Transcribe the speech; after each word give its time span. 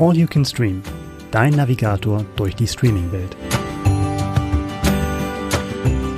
All 0.00 0.16
You 0.16 0.26
Can 0.26 0.46
Stream, 0.46 0.82
dein 1.30 1.52
Navigator 1.52 2.24
durch 2.36 2.56
die 2.56 2.66
Streaming-Welt. 2.66 3.36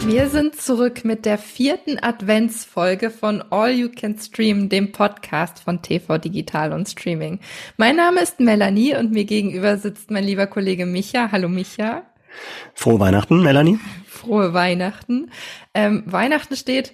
Wir 0.07 0.29
sind 0.29 0.55
zurück 0.55 1.05
mit 1.05 1.27
der 1.27 1.37
vierten 1.37 1.99
Adventsfolge 2.01 3.11
von 3.11 3.43
All 3.51 3.73
You 3.73 3.89
Can 3.89 4.17
Stream, 4.17 4.69
dem 4.69 4.93
Podcast 4.93 5.59
von 5.59 5.83
TV 5.83 6.19
Digital 6.19 6.73
und 6.73 6.89
Streaming. 6.89 7.41
Mein 7.77 7.97
Name 7.97 8.21
ist 8.21 8.39
Melanie 8.39 8.95
und 8.95 9.11
mir 9.11 9.25
gegenüber 9.25 9.77
sitzt 9.77 10.13
mein 10.13 10.23
lieber 10.23 10.47
Kollege 10.47 10.87
Micha. 10.87 11.33
Hallo 11.33 11.49
Micha. 11.49 12.03
Frohe 12.75 13.01
Weihnachten, 13.01 13.43
Melanie. 13.43 13.81
Frohe 14.07 14.55
Weihnachten. 14.55 15.33
Ähm, 15.75 16.05
Weihnachten 16.07 16.55
steht 16.55 16.93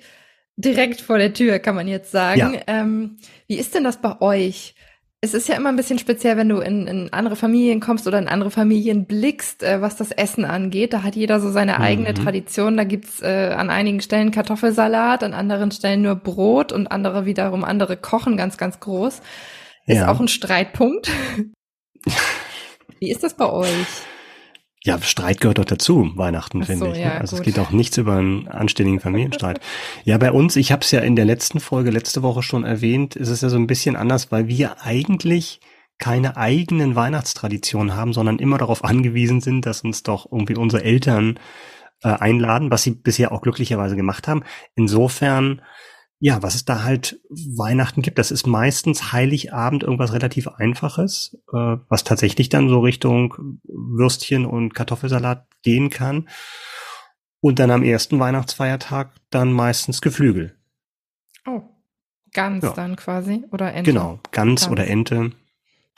direkt 0.56 1.02
vor 1.02 1.18
der 1.18 1.34
Tür, 1.34 1.58
kann 1.58 1.74
man 1.74 1.86
jetzt 1.86 2.12
sagen. 2.12 2.54
Ja. 2.54 2.60
Ähm, 2.66 3.18
wie 3.46 3.58
ist 3.58 3.74
denn 3.74 3.84
das 3.84 4.00
bei 4.00 4.22
euch? 4.22 4.74
Es 5.20 5.34
ist 5.34 5.48
ja 5.48 5.56
immer 5.56 5.70
ein 5.70 5.76
bisschen 5.76 5.98
speziell, 5.98 6.36
wenn 6.36 6.48
du 6.48 6.60
in, 6.60 6.86
in 6.86 7.12
andere 7.12 7.34
Familien 7.34 7.80
kommst 7.80 8.06
oder 8.06 8.20
in 8.20 8.28
andere 8.28 8.52
Familien 8.52 9.06
blickst, 9.06 9.64
äh, 9.64 9.80
was 9.80 9.96
das 9.96 10.12
Essen 10.12 10.44
angeht. 10.44 10.92
Da 10.92 11.02
hat 11.02 11.16
jeder 11.16 11.40
so 11.40 11.50
seine 11.50 11.80
eigene 11.80 12.10
mhm. 12.10 12.14
Tradition. 12.14 12.76
Da 12.76 12.84
gibt's 12.84 13.20
äh, 13.20 13.52
an 13.56 13.68
einigen 13.68 14.00
Stellen 14.00 14.30
Kartoffelsalat, 14.30 15.24
an 15.24 15.34
anderen 15.34 15.72
Stellen 15.72 16.02
nur 16.02 16.14
Brot 16.14 16.70
und 16.70 16.86
andere 16.86 17.24
wiederum 17.24 17.64
andere 17.64 17.96
kochen 17.96 18.36
ganz, 18.36 18.58
ganz 18.58 18.78
groß. 18.78 19.20
Ist 19.86 19.96
ja. 19.96 20.08
auch 20.08 20.20
ein 20.20 20.28
Streitpunkt. 20.28 21.10
Wie 23.00 23.10
ist 23.10 23.24
das 23.24 23.34
bei 23.34 23.50
euch? 23.50 23.86
Ja, 24.84 25.00
Streit 25.00 25.40
gehört 25.40 25.58
doch 25.58 25.64
dazu, 25.64 26.12
Weihnachten, 26.14 26.60
so, 26.60 26.66
finde 26.66 26.88
ich. 26.88 26.98
Ne? 26.98 27.02
Ja, 27.02 27.18
also 27.18 27.36
gut. 27.36 27.46
es 27.46 27.54
geht 27.54 27.62
auch 27.62 27.70
nichts 27.70 27.96
über 27.96 28.16
einen 28.16 28.46
anständigen 28.48 29.00
Familienstreit. 29.00 29.60
ja, 30.04 30.16
bei 30.18 30.30
uns, 30.30 30.56
ich 30.56 30.70
habe 30.70 30.82
es 30.82 30.90
ja 30.90 31.00
in 31.00 31.16
der 31.16 31.24
letzten 31.24 31.58
Folge 31.58 31.90
letzte 31.90 32.22
Woche 32.22 32.42
schon 32.42 32.64
erwähnt, 32.64 33.16
ist 33.16 33.28
es 33.28 33.40
ja 33.40 33.48
so 33.48 33.56
ein 33.56 33.66
bisschen 33.66 33.96
anders, 33.96 34.30
weil 34.30 34.46
wir 34.46 34.82
eigentlich 34.82 35.60
keine 35.98 36.36
eigenen 36.36 36.94
Weihnachtstraditionen 36.94 37.96
haben, 37.96 38.12
sondern 38.12 38.38
immer 38.38 38.56
darauf 38.56 38.84
angewiesen 38.84 39.40
sind, 39.40 39.66
dass 39.66 39.82
uns 39.82 40.04
doch 40.04 40.30
irgendwie 40.30 40.54
unsere 40.54 40.84
Eltern 40.84 41.40
äh, 42.02 42.08
einladen, 42.10 42.70
was 42.70 42.84
sie 42.84 42.92
bisher 42.92 43.32
auch 43.32 43.42
glücklicherweise 43.42 43.96
gemacht 43.96 44.28
haben. 44.28 44.44
Insofern 44.76 45.60
ja, 46.20 46.42
was 46.42 46.54
es 46.54 46.64
da 46.64 46.82
halt 46.82 47.20
Weihnachten 47.28 48.02
gibt, 48.02 48.18
das 48.18 48.30
ist 48.30 48.46
meistens 48.46 49.12
Heiligabend 49.12 49.84
irgendwas 49.84 50.12
relativ 50.12 50.48
Einfaches, 50.48 51.38
äh, 51.52 51.76
was 51.88 52.04
tatsächlich 52.04 52.48
dann 52.48 52.68
so 52.68 52.80
Richtung 52.80 53.60
Würstchen 53.64 54.44
und 54.44 54.74
Kartoffelsalat 54.74 55.46
gehen 55.62 55.90
kann. 55.90 56.28
Und 57.40 57.60
dann 57.60 57.70
am 57.70 57.84
ersten 57.84 58.18
Weihnachtsfeiertag 58.18 59.12
dann 59.30 59.52
meistens 59.52 60.00
Geflügel. 60.00 60.56
Oh, 61.46 61.62
Gans 62.32 62.64
ja. 62.64 62.72
dann 62.72 62.96
quasi 62.96 63.44
oder 63.52 63.72
Ente? 63.72 63.92
Genau, 63.92 64.18
Gans, 64.32 64.62
Gans 64.62 64.68
oder 64.68 64.88
Ente. 64.88 65.30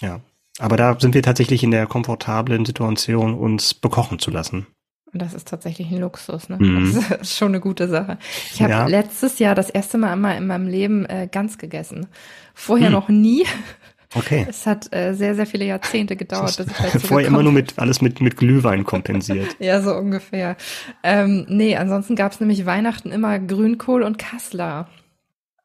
Ja, 0.02 0.20
aber 0.58 0.76
da 0.76 1.00
sind 1.00 1.14
wir 1.14 1.22
tatsächlich 1.22 1.62
in 1.62 1.70
der 1.70 1.86
komfortablen 1.86 2.66
Situation, 2.66 3.34
uns 3.34 3.72
bekochen 3.72 4.18
zu 4.18 4.30
lassen. 4.30 4.66
Und 5.12 5.22
das 5.22 5.34
ist 5.34 5.48
tatsächlich 5.48 5.90
ein 5.90 5.98
Luxus, 5.98 6.48
ne? 6.48 6.56
Mhm. 6.60 6.94
Das 6.94 7.10
ist 7.22 7.36
schon 7.36 7.48
eine 7.48 7.60
gute 7.60 7.88
Sache. 7.88 8.18
Ich 8.52 8.62
habe 8.62 8.72
ja. 8.72 8.86
letztes 8.86 9.38
Jahr 9.38 9.54
das 9.54 9.70
erste 9.70 9.98
Mal 9.98 10.12
einmal 10.12 10.36
in 10.36 10.46
meinem 10.46 10.68
Leben 10.68 11.04
äh, 11.06 11.28
Gans 11.30 11.58
gegessen. 11.58 12.06
Vorher 12.54 12.90
mhm. 12.90 12.94
noch 12.94 13.08
nie. 13.08 13.44
Okay. 14.14 14.44
Es 14.48 14.66
hat 14.66 14.92
äh, 14.92 15.14
sehr, 15.14 15.36
sehr 15.36 15.46
viele 15.46 15.64
Jahrzehnte 15.64 16.16
gedauert, 16.16 16.56
bis 16.56 16.66
ich 16.66 16.76
dazu 16.76 16.98
Vorher 17.06 17.28
immer 17.28 17.42
nur 17.42 17.52
mit 17.52 17.78
alles 17.78 18.00
mit, 18.00 18.20
mit 18.20 18.36
Glühwein 18.36 18.84
kompensiert. 18.84 19.56
ja, 19.60 19.80
so 19.80 19.94
ungefähr. 19.94 20.56
Ähm, 21.04 21.46
nee, 21.48 21.76
ansonsten 21.76 22.16
gab 22.16 22.32
es 22.32 22.40
nämlich 22.40 22.66
Weihnachten 22.66 23.12
immer 23.12 23.38
Grünkohl 23.38 24.02
und 24.02 24.18
Kassler. 24.18 24.88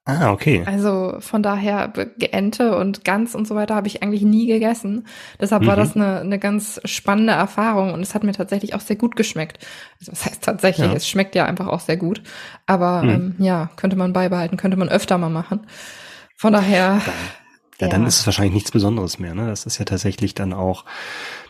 Ah, 0.07 0.31
okay. 0.31 0.63
Also 0.67 1.15
von 1.19 1.41
daher 1.41 1.91
Ente 2.31 2.77
und 2.77 3.03
Gans 3.03 3.33
und 3.33 3.47
so 3.47 3.55
weiter 3.55 3.73
habe 3.73 3.87
ich 3.87 4.03
eigentlich 4.03 4.21
nie 4.21 4.45
gegessen. 4.45 5.07
Deshalb 5.41 5.63
mhm. 5.63 5.67
war 5.67 5.75
das 5.75 5.95
eine, 5.95 6.19
eine 6.19 6.37
ganz 6.37 6.79
spannende 6.85 7.33
Erfahrung 7.33 7.91
und 7.91 8.01
es 8.01 8.13
hat 8.13 8.23
mir 8.23 8.33
tatsächlich 8.33 8.75
auch 8.75 8.81
sehr 8.81 8.97
gut 8.97 9.15
geschmeckt. 9.15 9.65
Also 9.99 10.11
das 10.11 10.25
heißt 10.27 10.43
tatsächlich, 10.43 10.87
ja. 10.87 10.93
es 10.93 11.09
schmeckt 11.09 11.33
ja 11.33 11.45
einfach 11.45 11.67
auch 11.67 11.79
sehr 11.79 11.97
gut. 11.97 12.21
Aber 12.67 13.01
mhm. 13.01 13.09
ähm, 13.09 13.35
ja, 13.39 13.71
könnte 13.77 13.95
man 13.95 14.13
beibehalten, 14.13 14.57
könnte 14.57 14.77
man 14.77 14.89
öfter 14.89 15.17
mal 15.17 15.29
machen. 15.29 15.65
Von 16.35 16.53
daher. 16.53 17.01
Ja, 17.03 17.13
ja, 17.79 17.87
dann 17.87 18.05
ist 18.05 18.19
es 18.19 18.27
wahrscheinlich 18.27 18.53
nichts 18.53 18.71
Besonderes 18.71 19.17
mehr. 19.17 19.33
Ne? 19.33 19.47
Das 19.47 19.65
ist 19.65 19.79
ja 19.79 19.85
tatsächlich 19.85 20.35
dann 20.35 20.53
auch 20.53 20.85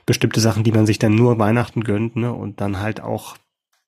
bestimmte 0.06 0.40
Sachen, 0.40 0.64
die 0.64 0.72
man 0.72 0.86
sich 0.86 0.98
dann 0.98 1.14
nur 1.14 1.40
Weihnachten 1.40 1.84
gönnt, 1.84 2.16
ne? 2.16 2.32
Und 2.32 2.62
dann 2.62 2.80
halt 2.80 3.02
auch 3.02 3.36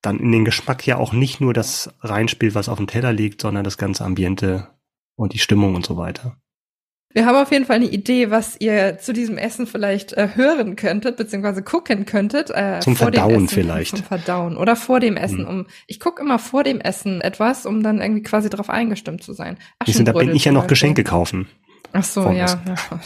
dann 0.02 0.20
in 0.20 0.32
den 0.32 0.46
Geschmack 0.46 0.86
ja 0.86 0.98
auch 0.98 1.14
nicht 1.14 1.42
nur 1.42 1.54
das 1.54 1.94
reinspielt, 2.02 2.56
was 2.56 2.70
auf 2.70 2.78
dem 2.78 2.88
Teller 2.88 3.14
liegt, 3.14 3.42
sondern 3.42 3.64
das 3.64 3.78
ganze 3.78 4.06
Ambiente 4.06 4.70
und 5.16 5.34
die 5.34 5.40
Stimmung 5.40 5.76
und 5.76 5.86
so 5.86 5.98
weiter. 5.98 6.38
Wir 7.14 7.26
haben 7.26 7.38
auf 7.38 7.52
jeden 7.52 7.66
Fall 7.66 7.78
eine 7.78 7.88
Idee, 7.88 8.30
was 8.30 8.60
ihr 8.60 9.00
zu 9.00 9.12
diesem 9.12 9.38
Essen 9.38 9.66
vielleicht 9.66 10.14
äh, 10.14 10.30
hören 10.36 10.76
könntet, 10.76 11.18
beziehungsweise 11.18 11.64
gucken 11.64 12.06
könntet. 12.06 12.52
Äh, 12.52 12.80
zum 12.82 12.96
Verdauen 12.96 13.46
Essen, 13.46 13.48
vielleicht. 13.48 13.98
Zum 13.98 14.06
Verdauen 14.06 14.56
oder 14.56 14.76
vor 14.76 15.00
dem 15.00 15.18
Essen. 15.18 15.40
Hm. 15.40 15.48
Um, 15.48 15.68
ich 15.88 16.00
gucke 16.00 16.22
immer 16.22 16.38
vor 16.38 16.64
dem 16.64 16.80
Essen 16.80 17.22
etwas, 17.22 17.66
um 17.66 17.82
dann 17.82 18.02
irgendwie 18.02 18.22
quasi 18.22 18.50
darauf 18.50 18.70
eingestimmt 18.70 19.24
zu 19.24 19.34
sein. 19.34 19.58
Da 19.86 20.12
bin 20.12 20.36
ich 20.36 20.46
ja 20.46 20.52
noch 20.52 20.68
Geschenke 20.68 21.04
kaufen. 21.04 21.48
Ach 21.94 22.04
so, 22.04 22.30
ja. 22.30 22.46
ja. 22.68 22.76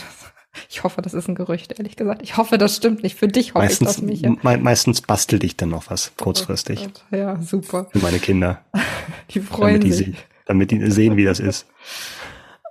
Ich 0.69 0.83
hoffe, 0.83 1.01
das 1.01 1.13
ist 1.13 1.27
ein 1.27 1.35
Gerücht, 1.35 1.77
ehrlich 1.77 1.95
gesagt. 1.95 2.21
Ich 2.23 2.37
hoffe, 2.37 2.57
das 2.57 2.75
stimmt 2.75 3.03
nicht. 3.03 3.17
Für 3.17 3.27
dich 3.27 3.53
hoffe 3.53 3.65
meistens, 3.65 3.89
ich 3.91 3.95
das 3.95 4.01
nicht. 4.03 4.43
Me 4.43 4.57
meistens 4.57 5.01
bastel 5.01 5.43
ich 5.43 5.55
dann 5.55 5.69
noch 5.69 5.89
was, 5.89 6.11
kurzfristig. 6.17 6.89
Oh 7.11 7.15
ja, 7.15 7.41
super. 7.41 7.87
Für 7.91 7.99
meine 7.99 8.19
Kinder. 8.19 8.61
die 9.31 9.39
freuen 9.39 9.79
damit 9.79 9.93
sich. 9.93 10.05
Die, 10.07 10.15
damit 10.45 10.71
die 10.71 10.91
sehen, 10.91 11.17
wie 11.17 11.25
das 11.25 11.39
ist. 11.39 11.67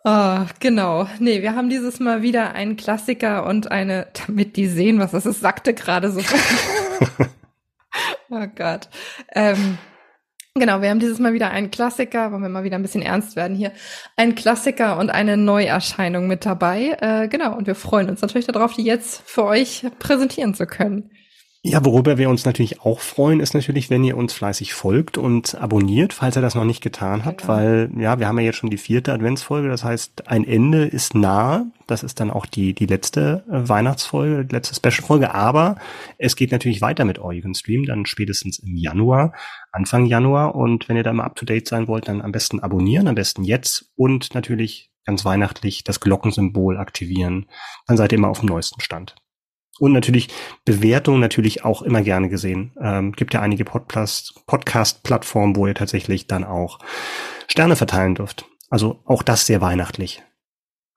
Ah, 0.05 0.47
genau. 0.61 1.09
Nee, 1.19 1.43
wir 1.43 1.55
haben 1.55 1.69
dieses 1.69 2.01
Mal 2.01 2.23
wieder 2.23 2.53
einen 2.53 2.77
Klassiker 2.77 3.47
und 3.47 3.71
eine, 3.71 4.09
damit 4.27 4.57
die 4.57 4.67
sehen, 4.67 4.99
was 4.99 5.11
das 5.11 5.27
ist, 5.27 5.41
sagte 5.41 5.75
gerade 5.75 6.11
so. 6.11 6.21
oh 8.31 8.47
Gott. 8.55 8.89
Ähm, 9.35 9.79
Genau, 10.57 10.83
wir 10.83 10.91
haben 10.91 10.99
dieses 10.99 11.21
Mal 11.21 11.33
wieder 11.33 11.53
einen 11.53 11.71
Klassiker, 11.71 12.33
wollen 12.33 12.43
wir 12.43 12.49
mal 12.49 12.65
wieder 12.65 12.75
ein 12.75 12.83
bisschen 12.83 13.03
ernst 13.03 13.37
werden 13.37 13.57
hier, 13.57 13.73
ein 14.17 14.35
Klassiker 14.35 14.99
und 14.99 15.09
eine 15.09 15.37
Neuerscheinung 15.37 16.27
mit 16.27 16.45
dabei. 16.45 16.97
Äh, 17.01 17.29
genau, 17.29 17.57
und 17.57 17.69
wir 17.69 17.77
freuen 17.77 18.11
uns 18.11 18.21
natürlich 18.21 18.49
darauf, 18.49 18.75
die 18.75 18.83
jetzt 18.83 19.23
für 19.27 19.45
euch 19.45 19.87
präsentieren 20.01 20.55
zu 20.55 20.67
können. 20.67 21.11
Ja, 21.63 21.85
worüber 21.85 22.17
wir 22.17 22.31
uns 22.31 22.47
natürlich 22.47 22.81
auch 22.81 23.01
freuen, 23.01 23.39
ist 23.39 23.53
natürlich, 23.53 23.91
wenn 23.91 24.03
ihr 24.03 24.17
uns 24.17 24.33
fleißig 24.33 24.73
folgt 24.73 25.19
und 25.19 25.57
abonniert, 25.57 26.15
falls 26.15 26.35
ihr 26.35 26.41
das 26.41 26.55
noch 26.55 26.65
nicht 26.65 26.83
getan 26.83 27.27
habt, 27.27 27.43
genau. 27.43 27.53
weil 27.53 27.91
ja, 27.99 28.19
wir 28.19 28.29
haben 28.29 28.39
ja 28.39 28.47
jetzt 28.47 28.57
schon 28.57 28.71
die 28.71 28.79
vierte 28.79 29.13
Adventsfolge, 29.13 29.69
das 29.69 29.85
heißt, 29.85 30.27
ein 30.27 30.45
Ende 30.45 30.87
ist 30.87 31.15
nahe. 31.15 31.67
Das 31.87 32.03
ist 32.03 32.19
dann 32.19 32.31
auch 32.31 32.47
die 32.47 32.73
die 32.73 32.87
letzte 32.87 33.45
äh, 33.51 33.69
Weihnachtsfolge, 33.69 34.47
die 34.47 34.55
letzte 34.55 34.75
Special-Folge, 34.75 35.35
aber 35.35 35.77
es 36.17 36.35
geht 36.35 36.51
natürlich 36.51 36.81
weiter 36.81 37.05
mit 37.05 37.19
Can 37.21 37.55
Stream, 37.55 37.85
dann 37.85 38.07
spätestens 38.07 38.59
im 38.61 38.77
Januar, 38.77 39.35
Anfang 39.71 40.07
Januar. 40.07 40.55
Und 40.55 40.89
wenn 40.89 40.97
ihr 40.97 41.03
da 41.03 41.13
mal 41.13 41.25
up 41.25 41.37
to 41.37 41.45
date 41.45 41.69
sein 41.69 41.89
wollt, 41.89 42.09
dann 42.09 42.23
am 42.23 42.33
besten 42.33 42.61
abonnieren, 42.61 43.07
am 43.07 43.17
besten 43.17 43.45
jetzt 43.45 43.93
und 43.97 44.35
natürlich 44.35 44.91
ganz 45.05 45.27
weihnachtlich 45.27 45.85
das 45.85 46.01
Glockensymbol 46.01 46.79
aktivieren. 46.79 47.51
Dann 47.87 47.99
seid 47.99 48.13
ihr 48.13 48.19
immer 48.19 48.29
auf 48.29 48.41
dem 48.41 48.49
neuesten 48.49 48.81
Stand. 48.81 49.15
Und 49.81 49.93
natürlich 49.93 50.29
Bewertung 50.67 51.19
natürlich 51.21 51.65
auch 51.65 51.81
immer 51.81 52.03
gerne 52.03 52.29
gesehen. 52.29 52.73
Ähm, 52.81 53.13
gibt 53.13 53.33
ja 53.33 53.41
einige 53.41 53.65
Podcast-Plattformen, 53.65 55.57
wo 55.57 55.67
ihr 55.67 55.75
tatsächlich 55.75 56.27
dann 56.27 56.45
auch 56.45 56.81
Sterne 57.49 57.77
verteilen 57.77 58.15
dürft. 58.15 58.45
Also 58.69 59.01
auch 59.07 59.23
das 59.23 59.47
sehr 59.47 59.63
weihnachtlich. 59.63 60.23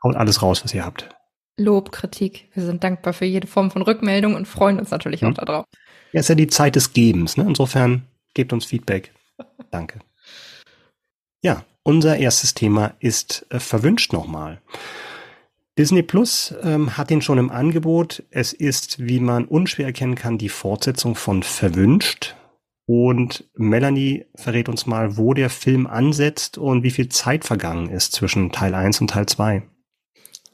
Haut 0.04 0.18
alles 0.18 0.42
raus, 0.42 0.66
was 0.66 0.74
ihr 0.74 0.86
habt. 0.86 1.10
Lob, 1.58 1.94
Kritik. 1.94 2.50
Wir 2.54 2.64
sind 2.64 2.84
dankbar 2.84 3.14
für 3.14 3.24
jede 3.24 3.48
Form 3.48 3.72
von 3.72 3.84
Rückmeldung 3.84 4.36
und 4.36 4.50
freuen 4.50 4.80
uns 4.80 4.92
natürlich 4.92 5.22
hm. 5.22 5.30
auch 5.30 5.34
darauf. 5.36 5.66
Ja, 6.12 6.20
ist 6.20 6.28
ja 6.28 6.36
die 6.36 6.48
Zeit 6.48 6.76
des 6.76 6.92
Gebens. 6.92 7.38
Ne? 7.38 7.46
Insofern 7.48 8.06
gebt 8.34 8.52
uns 8.52 8.66
Feedback. 8.66 9.14
Danke. 9.72 10.00
Ja, 11.42 11.64
unser 11.84 12.18
erstes 12.18 12.54
Thema 12.54 12.96
ist 13.00 13.46
äh, 13.50 13.62
verwünscht 13.62 14.12
nochmal. 14.12 14.62
Disney 15.78 16.04
Plus 16.04 16.54
ähm, 16.62 16.98
hat 16.98 17.10
ihn 17.10 17.22
schon 17.22 17.40
im 17.40 17.50
Angebot. 17.50 18.24
Es 18.30 18.54
ist, 18.54 19.00
wie 19.00 19.20
man 19.20 19.46
unschwer 19.46 19.88
erkennen 19.88 20.14
kann, 20.14 20.38
die 20.38 20.50
Fortsetzung 20.50 21.16
von 21.16 21.42
Verwünscht. 21.42 22.36
Und 22.86 23.50
Melanie 23.56 24.26
verrät 24.36 24.70
uns 24.70 24.86
mal, 24.86 25.18
wo 25.18 25.34
der 25.34 25.50
Film 25.50 25.88
ansetzt 25.88 26.58
und 26.58 26.84
wie 26.84 26.92
viel 26.92 27.10
Zeit 27.10 27.44
vergangen 27.44 27.90
ist 27.90 28.12
zwischen 28.12 28.52
Teil 28.52 28.76
1 28.76 29.02
und 29.02 29.10
Teil 29.10 29.26
2. 29.26 29.64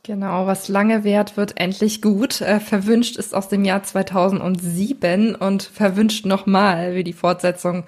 Genau, 0.04 0.48
was 0.48 0.70
lange 0.70 1.04
währt, 1.04 1.36
wird 1.36 1.60
endlich 1.60 2.02
gut. 2.02 2.40
Äh, 2.40 2.62
verwünscht 2.62 3.18
ist 3.18 3.36
aus 3.36 3.50
dem 3.50 3.66
Jahr 3.66 3.84
2007 3.84 5.36
und 5.36 5.64
verwünscht 5.64 6.26
nochmal, 6.26 6.96
wie 6.96 7.04
die 7.04 7.14
Fortsetzung 7.14 7.84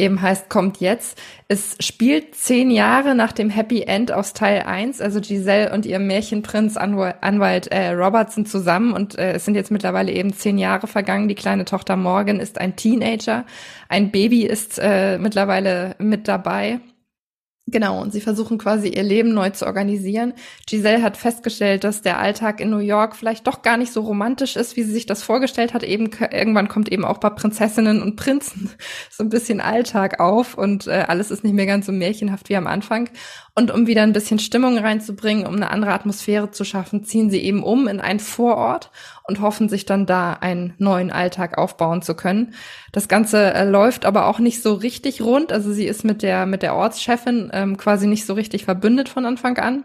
eben 0.00 0.20
heißt, 0.20 0.48
kommt 0.48 0.80
jetzt. 0.80 1.20
Es 1.46 1.76
spielt 1.80 2.34
zehn 2.34 2.70
Jahre 2.70 3.14
nach 3.14 3.32
dem 3.32 3.50
Happy 3.50 3.82
End 3.82 4.10
aus 4.10 4.32
Teil 4.32 4.62
1. 4.62 5.00
Also 5.00 5.20
Giselle 5.20 5.72
und 5.72 5.86
ihr 5.86 5.98
Märchenprinz 5.98 6.76
Anwalt 6.76 7.68
äh, 7.68 7.90
Robert 7.90 8.32
sind 8.32 8.48
zusammen 8.48 8.92
und 8.92 9.18
äh, 9.18 9.34
es 9.34 9.44
sind 9.44 9.54
jetzt 9.54 9.70
mittlerweile 9.70 10.12
eben 10.12 10.32
zehn 10.32 10.58
Jahre 10.58 10.86
vergangen. 10.86 11.28
Die 11.28 11.34
kleine 11.34 11.64
Tochter 11.64 11.96
Morgan 11.96 12.40
ist 12.40 12.58
ein 12.58 12.76
Teenager. 12.76 13.44
Ein 13.88 14.10
Baby 14.10 14.44
ist 14.46 14.78
äh, 14.78 15.18
mittlerweile 15.18 15.94
mit 15.98 16.26
dabei. 16.26 16.80
Genau, 17.66 18.00
und 18.00 18.12
sie 18.12 18.20
versuchen 18.20 18.58
quasi 18.58 18.88
ihr 18.88 19.02
Leben 19.02 19.32
neu 19.32 19.50
zu 19.50 19.64
organisieren. 19.64 20.32
Giselle 20.66 21.02
hat 21.02 21.16
festgestellt, 21.16 21.84
dass 21.84 22.02
der 22.02 22.18
Alltag 22.18 22.60
in 22.60 22.70
New 22.70 22.78
York 22.78 23.14
vielleicht 23.14 23.46
doch 23.46 23.62
gar 23.62 23.76
nicht 23.76 23.92
so 23.92 24.00
romantisch 24.00 24.56
ist, 24.56 24.76
wie 24.76 24.82
sie 24.82 24.92
sich 24.92 25.06
das 25.06 25.22
vorgestellt 25.22 25.72
hat. 25.72 25.84
Eben 25.84 26.10
irgendwann 26.32 26.68
kommt 26.68 26.90
eben 26.90 27.04
auch 27.04 27.18
bei 27.18 27.30
Prinzessinnen 27.30 28.02
und 28.02 28.16
Prinzen 28.16 28.70
so 29.10 29.22
ein 29.22 29.28
bisschen 29.28 29.60
Alltag 29.60 30.18
auf 30.18 30.58
und 30.58 30.88
äh, 30.88 31.04
alles 31.06 31.30
ist 31.30 31.44
nicht 31.44 31.54
mehr 31.54 31.66
ganz 31.66 31.86
so 31.86 31.92
märchenhaft 31.92 32.48
wie 32.48 32.56
am 32.56 32.66
Anfang. 32.66 33.08
Und 33.54 33.70
um 33.70 33.86
wieder 33.86 34.02
ein 34.02 34.12
bisschen 34.12 34.38
Stimmung 34.38 34.78
reinzubringen, 34.78 35.46
um 35.46 35.56
eine 35.56 35.70
andere 35.70 35.92
Atmosphäre 35.92 36.50
zu 36.50 36.64
schaffen, 36.64 37.04
ziehen 37.04 37.30
sie 37.30 37.40
eben 37.40 37.62
um 37.62 37.88
in 37.88 38.00
einen 38.00 38.20
Vorort 38.20 38.90
und 39.26 39.40
hoffen 39.40 39.68
sich 39.68 39.84
dann 39.86 40.06
da 40.06 40.34
einen 40.34 40.74
neuen 40.78 41.10
Alltag 41.10 41.58
aufbauen 41.58 42.00
zu 42.02 42.14
können. 42.14 42.54
Das 42.92 43.08
Ganze 43.08 43.52
äh, 43.52 43.64
läuft 43.64 44.06
aber 44.06 44.26
auch 44.26 44.38
nicht 44.38 44.62
so 44.62 44.74
richtig 44.74 45.20
rund. 45.20 45.52
Also 45.52 45.72
sie 45.72 45.86
ist 45.86 46.04
mit 46.04 46.22
der, 46.22 46.46
mit 46.46 46.62
der 46.62 46.76
Ortschefin 46.76 47.50
ähm, 47.52 47.76
quasi 47.76 48.06
nicht 48.06 48.24
so 48.24 48.34
richtig 48.34 48.64
verbündet 48.64 49.08
von 49.08 49.26
Anfang 49.26 49.58
an 49.58 49.84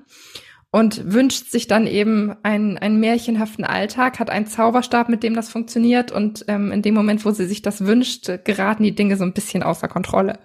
und 0.75 1.13
wünscht 1.13 1.51
sich 1.51 1.67
dann 1.67 1.87
eben 1.87 2.35
einen, 2.43 2.77
einen 2.77 2.99
märchenhaften 2.99 3.63
Alltag, 3.63 4.19
hat 4.19 4.29
einen 4.29 4.45
Zauberstab, 4.45 5.07
mit 5.07 5.23
dem 5.23 5.33
das 5.33 5.49
funktioniert 5.49 6.11
und 6.11 6.43
ähm, 6.49 6.71
in 6.73 6.81
dem 6.81 6.93
Moment, 6.93 7.23
wo 7.23 7.31
sie 7.31 7.45
sich 7.45 7.61
das 7.61 7.85
wünscht, 7.85 8.29
geraten 8.43 8.83
die 8.83 8.93
Dinge 8.93 9.15
so 9.15 9.23
ein 9.23 9.31
bisschen 9.31 9.63
außer 9.63 9.87
Kontrolle. 9.87 10.37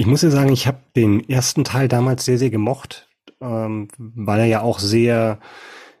Ich 0.00 0.06
muss 0.06 0.22
ja 0.22 0.30
sagen, 0.30 0.50
ich 0.50 0.66
habe 0.66 0.78
den 0.96 1.28
ersten 1.28 1.62
Teil 1.62 1.86
damals 1.86 2.24
sehr, 2.24 2.38
sehr 2.38 2.48
gemocht, 2.48 3.10
ähm, 3.42 3.88
weil 3.98 4.40
er 4.40 4.46
ja 4.46 4.62
auch 4.62 4.78
sehr, 4.78 5.40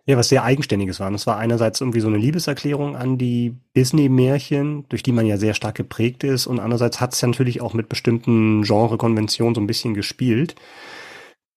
ja, 0.06 0.16
was 0.16 0.30
sehr 0.30 0.42
Eigenständiges 0.42 1.00
war. 1.00 1.08
Und 1.08 1.16
es 1.16 1.26
war 1.26 1.36
einerseits 1.36 1.82
irgendwie 1.82 2.00
so 2.00 2.08
eine 2.08 2.16
Liebeserklärung 2.16 2.96
an 2.96 3.18
die 3.18 3.58
Disney-Märchen, 3.76 4.88
durch 4.88 5.02
die 5.02 5.12
man 5.12 5.26
ja 5.26 5.36
sehr 5.36 5.52
stark 5.52 5.74
geprägt 5.74 6.24
ist. 6.24 6.46
Und 6.46 6.60
andererseits 6.60 6.98
hat 6.98 7.12
es 7.12 7.20
ja 7.20 7.28
natürlich 7.28 7.60
auch 7.60 7.74
mit 7.74 7.90
bestimmten 7.90 8.62
Genre-Konventionen 8.62 9.54
so 9.54 9.60
ein 9.60 9.66
bisschen 9.66 9.92
gespielt. 9.92 10.54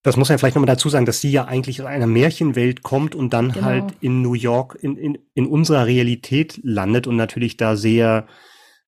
Das 0.02 0.18
muss 0.18 0.28
man 0.28 0.38
vielleicht 0.38 0.56
nochmal 0.56 0.66
dazu 0.66 0.90
sagen, 0.90 1.06
dass 1.06 1.22
sie 1.22 1.30
ja 1.30 1.46
eigentlich 1.46 1.80
aus 1.80 1.88
einer 1.88 2.06
Märchenwelt 2.06 2.82
kommt 2.82 3.14
und 3.14 3.32
dann 3.32 3.52
genau. 3.52 3.64
halt 3.64 3.94
in 4.02 4.20
New 4.20 4.34
York 4.34 4.76
in, 4.82 4.98
in, 4.98 5.18
in 5.32 5.46
unserer 5.46 5.86
Realität 5.86 6.60
landet 6.62 7.06
und 7.06 7.16
natürlich 7.16 7.56
da 7.56 7.74
sehr 7.74 8.26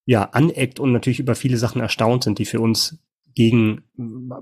ja 0.04 0.24
aneckt 0.24 0.78
und 0.78 0.92
natürlich 0.92 1.20
über 1.20 1.34
viele 1.34 1.56
Sachen 1.56 1.80
erstaunt 1.80 2.24
sind, 2.24 2.38
die 2.38 2.44
für 2.44 2.60
uns 2.60 2.98
gegen 3.36 3.82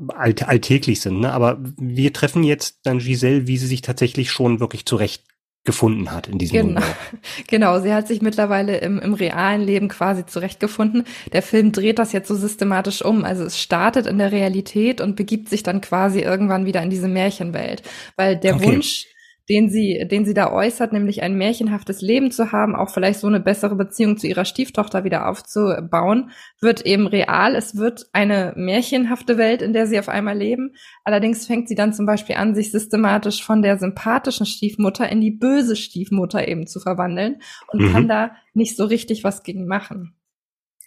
alt, 0.08 0.48
alltäglich 0.48 1.00
sind. 1.00 1.20
Ne? 1.20 1.32
Aber 1.32 1.58
wir 1.76 2.12
treffen 2.12 2.44
jetzt 2.44 2.78
dann 2.84 3.00
Giselle, 3.00 3.46
wie 3.46 3.58
sie 3.58 3.66
sich 3.66 3.82
tatsächlich 3.82 4.30
schon 4.30 4.60
wirklich 4.60 4.86
zurecht 4.86 5.24
gefunden 5.64 6.12
hat 6.12 6.28
in 6.28 6.38
diesem 6.38 6.68
genau. 6.68 6.80
Genau, 7.48 7.80
sie 7.80 7.92
hat 7.92 8.06
sich 8.06 8.22
mittlerweile 8.22 8.76
im, 8.78 8.98
im 8.98 9.14
realen 9.14 9.62
Leben 9.62 9.88
quasi 9.88 10.26
zurechtgefunden. 10.26 11.04
Der 11.32 11.42
Film 11.42 11.72
dreht 11.72 11.98
das 11.98 12.12
jetzt 12.12 12.28
so 12.28 12.36
systematisch 12.36 13.02
um. 13.02 13.24
Also 13.24 13.44
es 13.44 13.58
startet 13.58 14.06
in 14.06 14.18
der 14.18 14.30
Realität 14.30 15.00
und 15.00 15.16
begibt 15.16 15.48
sich 15.48 15.62
dann 15.62 15.80
quasi 15.80 16.20
irgendwann 16.20 16.66
wieder 16.66 16.82
in 16.82 16.90
diese 16.90 17.08
Märchenwelt. 17.08 17.82
Weil 18.16 18.36
der 18.36 18.56
okay. 18.56 18.66
Wunsch 18.66 19.06
den 19.48 19.68
sie, 19.68 20.06
den 20.10 20.24
sie 20.24 20.32
da 20.32 20.50
äußert, 20.50 20.92
nämlich 20.92 21.22
ein 21.22 21.36
märchenhaftes 21.36 22.00
Leben 22.00 22.30
zu 22.30 22.52
haben, 22.52 22.74
auch 22.74 22.90
vielleicht 22.90 23.20
so 23.20 23.26
eine 23.26 23.40
bessere 23.40 23.76
Beziehung 23.76 24.16
zu 24.16 24.26
ihrer 24.26 24.44
Stieftochter 24.44 25.04
wieder 25.04 25.28
aufzubauen, 25.28 26.30
wird 26.60 26.86
eben 26.86 27.06
real. 27.06 27.54
Es 27.54 27.76
wird 27.76 28.06
eine 28.12 28.54
märchenhafte 28.56 29.36
Welt, 29.36 29.60
in 29.60 29.72
der 29.72 29.86
sie 29.86 29.98
auf 29.98 30.08
einmal 30.08 30.36
leben. 30.36 30.74
Allerdings 31.04 31.46
fängt 31.46 31.68
sie 31.68 31.74
dann 31.74 31.92
zum 31.92 32.06
Beispiel 32.06 32.36
an, 32.36 32.54
sich 32.54 32.70
systematisch 32.70 33.44
von 33.44 33.60
der 33.60 33.78
sympathischen 33.78 34.46
Stiefmutter 34.46 35.08
in 35.10 35.20
die 35.20 35.30
böse 35.30 35.76
Stiefmutter 35.76 36.48
eben 36.48 36.66
zu 36.66 36.80
verwandeln 36.80 37.42
und 37.68 37.82
mhm. 37.82 37.92
kann 37.92 38.08
da 38.08 38.30
nicht 38.54 38.76
so 38.76 38.84
richtig 38.84 39.24
was 39.24 39.42
gegen 39.42 39.66
machen. 39.66 40.14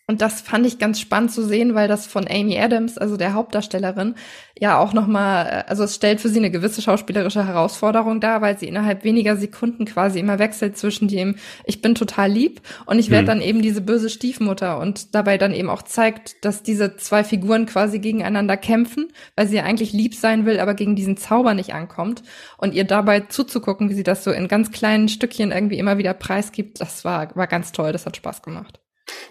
Und 0.10 0.22
das 0.22 0.40
fand 0.40 0.66
ich 0.66 0.80
ganz 0.80 1.02
spannend 1.02 1.34
zu 1.34 1.44
sehen, 1.44 1.76
weil 1.76 1.90
das 1.90 2.08
von 2.08 2.30
Amy 2.30 2.58
Adams, 2.58 2.98
also 2.98 3.18
der 3.18 3.34
Hauptdarstellerin, 3.34 4.16
ja 4.58 4.80
auch 4.80 4.94
nochmal, 4.94 5.46
äh, 5.48 5.70
also 5.70 5.84
es 5.84 5.96
stellt 5.96 6.22
für 6.22 6.30
sie 6.30 6.40
eine 6.40 6.50
gewisse 6.50 6.82
schauspielerische 6.82 7.46
Herausforderung 7.46 8.22
dar, 8.22 8.42
weil 8.42 8.58
sie 8.58 8.70
innerhalb 8.70 9.04
weniger 9.04 9.36
Sekunden 9.36 9.84
quasi 9.84 10.20
immer 10.20 10.40
wechselt 10.40 10.78
zwischen 10.78 11.10
dem, 11.10 11.36
ich 11.66 11.82
bin 11.82 11.94
total 11.94 12.32
lieb 12.32 12.62
und 12.86 13.00
ich 13.00 13.10
werde 13.10 13.34
hm. 13.34 13.40
dann 13.40 13.42
eben 13.42 13.62
diese 13.62 13.82
böse 13.82 14.10
Stiefmutter 14.10 14.80
und 14.80 15.14
dabei 15.14 15.38
dann 15.38 15.54
eben 15.54 15.70
auch 15.70 15.82
zeigt, 15.82 16.46
dass 16.46 16.64
diese 16.64 16.96
zwei 16.96 17.26
Figuren 17.26 17.66
quasi 17.66 18.00
gegeneinander 18.00 18.56
kämpfen, 18.56 19.10
weil 19.36 19.48
sie 19.50 19.58
ja 19.58 19.64
eigentlich 19.64 19.92
lieb 19.92 20.16
sein 20.16 20.46
will, 20.46 20.62
aber 20.62 20.74
gegen 20.74 20.96
diesen 20.96 21.18
Zauber 21.18 21.54
nicht 21.54 21.74
ankommt. 21.74 22.24
Und 22.58 22.74
ihr 22.74 22.86
dabei 22.86 23.20
zuzugucken, 23.20 23.90
wie 23.90 23.94
sie 23.94 24.04
das 24.04 24.24
so 24.24 24.32
in 24.32 24.48
ganz 24.48 24.72
kleinen 24.72 25.10
Stückchen 25.10 25.52
irgendwie 25.52 25.80
immer 25.80 25.98
wieder 25.98 26.14
preisgibt, 26.14 26.80
das 26.80 27.04
war, 27.04 27.36
war 27.36 27.48
ganz 27.48 27.74
toll, 27.74 27.92
das 27.92 28.06
hat 28.06 28.16
Spaß 28.16 28.42
gemacht. 28.42 28.80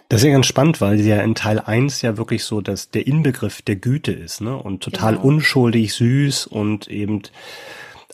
Das 0.08 0.20
ist 0.20 0.26
ja 0.26 0.32
ganz 0.32 0.46
spannend, 0.46 0.80
weil 0.80 0.98
sie 0.98 1.08
ja 1.08 1.20
in 1.20 1.34
Teil 1.34 1.58
1 1.58 2.02
ja 2.02 2.16
wirklich 2.16 2.44
so 2.44 2.60
dass 2.60 2.90
der 2.90 3.06
Inbegriff 3.06 3.62
der 3.62 3.76
Güte 3.76 4.12
ist, 4.12 4.40
ne? 4.40 4.56
Und 4.56 4.82
total 4.82 5.14
genau. 5.14 5.26
unschuldig, 5.26 5.92
süß 5.94 6.46
und 6.46 6.86
eben 6.88 7.22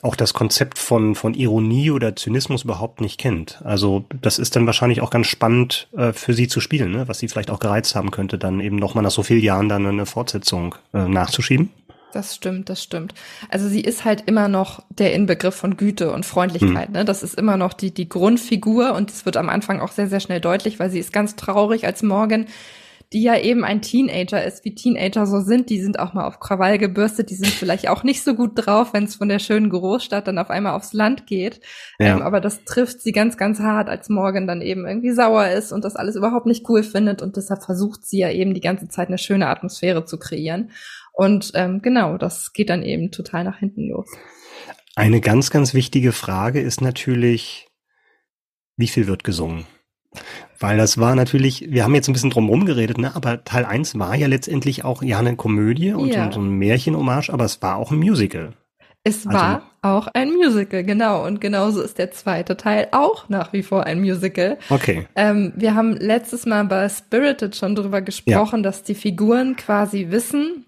auch 0.02 0.16
das 0.16 0.34
Konzept 0.34 0.78
von, 0.78 1.14
von 1.14 1.32
Ironie 1.32 1.92
oder 1.92 2.16
Zynismus 2.16 2.64
überhaupt 2.64 3.00
nicht 3.00 3.18
kennt. 3.18 3.62
Also 3.62 4.04
das 4.20 4.40
ist 4.40 4.56
dann 4.56 4.66
wahrscheinlich 4.66 5.00
auch 5.00 5.10
ganz 5.10 5.28
spannend 5.28 5.88
äh, 5.96 6.12
für 6.12 6.34
sie 6.34 6.48
zu 6.48 6.60
spielen, 6.60 6.90
ne? 6.90 7.06
was 7.06 7.20
sie 7.20 7.28
vielleicht 7.28 7.50
auch 7.50 7.60
gereizt 7.60 7.94
haben 7.94 8.10
könnte, 8.10 8.36
dann 8.36 8.60
eben 8.60 8.76
nochmal 8.76 9.04
nach 9.04 9.12
so 9.12 9.22
vielen 9.22 9.42
Jahren 9.42 9.68
dann 9.68 9.86
eine 9.86 10.04
Fortsetzung 10.04 10.74
äh, 10.92 11.06
nachzuschieben. 11.06 11.70
Das 12.12 12.34
stimmt, 12.34 12.68
das 12.68 12.82
stimmt. 12.82 13.14
Also 13.48 13.68
sie 13.68 13.80
ist 13.80 14.04
halt 14.04 14.24
immer 14.26 14.48
noch 14.48 14.82
der 14.90 15.14
Inbegriff 15.14 15.54
von 15.54 15.76
Güte 15.76 16.12
und 16.12 16.26
Freundlichkeit. 16.26 16.90
Mhm. 16.90 16.94
Ne? 16.94 17.04
Das 17.04 17.22
ist 17.22 17.38
immer 17.38 17.56
noch 17.56 17.72
die, 17.72 17.92
die 17.92 18.08
Grundfigur 18.08 18.94
und 18.94 19.10
es 19.10 19.24
wird 19.24 19.36
am 19.36 19.48
Anfang 19.48 19.80
auch 19.80 19.92
sehr, 19.92 20.08
sehr 20.08 20.20
schnell 20.20 20.40
deutlich, 20.40 20.78
weil 20.78 20.90
sie 20.90 20.98
ist 20.98 21.12
ganz 21.12 21.36
traurig 21.36 21.86
als 21.86 22.02
Morgan, 22.02 22.46
die 23.12 23.22
ja 23.22 23.38
eben 23.38 23.64
ein 23.64 23.82
Teenager 23.82 24.42
ist, 24.42 24.64
wie 24.64 24.74
Teenager 24.74 25.26
so 25.26 25.40
sind. 25.40 25.68
Die 25.68 25.80
sind 25.80 25.98
auch 25.98 26.14
mal 26.14 26.26
auf 26.26 26.40
Krawall 26.40 26.78
gebürstet, 26.78 27.30
die 27.30 27.34
sind 27.34 27.48
vielleicht 27.48 27.88
auch 27.88 28.04
nicht 28.04 28.24
so 28.24 28.34
gut 28.34 28.52
drauf, 28.54 28.92
wenn 28.92 29.04
es 29.04 29.16
von 29.16 29.28
der 29.28 29.38
schönen 29.38 29.70
Großstadt 29.70 30.26
dann 30.26 30.38
auf 30.38 30.50
einmal 30.50 30.74
aufs 30.74 30.92
Land 30.92 31.26
geht. 31.26 31.60
Ja. 31.98 32.16
Ähm, 32.16 32.22
aber 32.22 32.40
das 32.40 32.64
trifft 32.64 33.02
sie 33.02 33.12
ganz, 33.12 33.36
ganz 33.36 33.60
hart, 33.60 33.88
als 33.88 34.08
Morgan 34.08 34.46
dann 34.46 34.62
eben 34.62 34.86
irgendwie 34.86 35.12
sauer 35.12 35.48
ist 35.48 35.72
und 35.72 35.84
das 35.84 35.96
alles 35.96 36.16
überhaupt 36.16 36.46
nicht 36.46 36.68
cool 36.68 36.82
findet 36.82 37.22
und 37.22 37.36
deshalb 37.36 37.62
versucht 37.62 38.06
sie 38.06 38.18
ja 38.18 38.30
eben 38.30 38.54
die 38.54 38.60
ganze 38.60 38.88
Zeit 38.88 39.08
eine 39.08 39.18
schöne 39.18 39.48
Atmosphäre 39.48 40.04
zu 40.04 40.18
kreieren. 40.18 40.70
Und 41.12 41.52
ähm, 41.54 41.82
genau, 41.82 42.16
das 42.18 42.52
geht 42.52 42.70
dann 42.70 42.82
eben 42.82 43.10
total 43.10 43.44
nach 43.44 43.58
hinten 43.58 43.88
los. 43.88 44.08
Eine 44.94 45.20
ganz, 45.20 45.50
ganz 45.50 45.74
wichtige 45.74 46.12
Frage 46.12 46.60
ist 46.60 46.80
natürlich, 46.80 47.68
wie 48.76 48.88
viel 48.88 49.06
wird 49.06 49.24
gesungen? 49.24 49.66
Weil 50.58 50.76
das 50.76 50.98
war 50.98 51.14
natürlich, 51.14 51.70
wir 51.70 51.84
haben 51.84 51.94
jetzt 51.94 52.08
ein 52.08 52.12
bisschen 52.12 52.30
drum 52.30 52.66
geredet, 52.66 52.98
ne? 52.98 53.16
aber 53.16 53.44
Teil 53.44 53.64
1 53.64 53.98
war 53.98 54.14
ja 54.14 54.26
letztendlich 54.26 54.84
auch 54.84 55.02
ja 55.02 55.18
eine 55.18 55.36
Komödie 55.36 55.92
und 55.92 56.08
ja. 56.08 56.30
so 56.30 56.40
ein 56.40 56.50
Märchenhommage, 56.50 57.30
aber 57.30 57.44
es 57.44 57.60
war 57.62 57.76
auch 57.76 57.90
ein 57.90 57.98
Musical. 57.98 58.52
Es 59.04 59.26
also, 59.26 59.36
war 59.36 59.62
auch 59.82 60.06
ein 60.14 60.32
Musical, 60.32 60.84
genau. 60.84 61.26
Und 61.26 61.40
genauso 61.40 61.82
ist 61.82 61.98
der 61.98 62.12
zweite 62.12 62.56
Teil 62.56 62.86
auch 62.92 63.28
nach 63.28 63.52
wie 63.52 63.64
vor 63.64 63.84
ein 63.84 64.00
Musical. 64.00 64.58
Okay. 64.70 65.08
Ähm, 65.16 65.52
wir 65.56 65.74
haben 65.74 65.96
letztes 65.96 66.46
Mal 66.46 66.64
bei 66.66 66.88
Spirited 66.88 67.56
schon 67.56 67.74
drüber 67.74 68.00
gesprochen, 68.00 68.58
ja. 68.58 68.62
dass 68.62 68.84
die 68.84 68.94
Figuren 68.94 69.56
quasi 69.56 70.10
wissen, 70.10 70.66